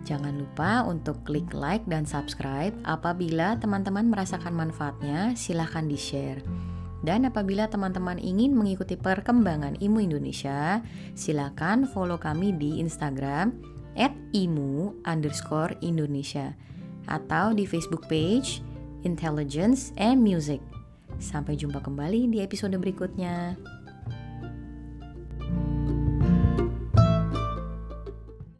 Jangan 0.04 0.36
lupa 0.36 0.84
untuk 0.84 1.24
klik 1.24 1.48
like 1.56 1.82
dan 1.88 2.04
subscribe. 2.04 2.76
Apabila 2.84 3.56
teman-teman 3.56 4.12
merasakan 4.12 4.52
manfaatnya, 4.52 5.32
silahkan 5.32 5.88
di-share. 5.88 6.44
Dan 7.04 7.28
apabila 7.28 7.68
teman-teman 7.68 8.16
ingin 8.16 8.56
mengikuti 8.56 8.96
perkembangan 8.96 9.76
Imu 9.80 10.04
Indonesia, 10.04 10.80
silakan 11.16 11.88
follow 11.88 12.16
kami 12.16 12.56
di 12.56 12.80
Instagram 12.80 13.52
@imu 14.32 15.04
underscore 15.04 15.76
Indonesia 15.84 16.56
atau 17.08 17.52
di 17.52 17.68
Facebook 17.68 18.08
page 18.08 18.64
Intelligence 19.04 19.92
and 20.00 20.24
Music. 20.24 20.60
Sampai 21.20 21.60
jumpa 21.60 21.84
kembali 21.84 22.32
di 22.32 22.40
episode 22.40 22.76
berikutnya. 22.80 23.56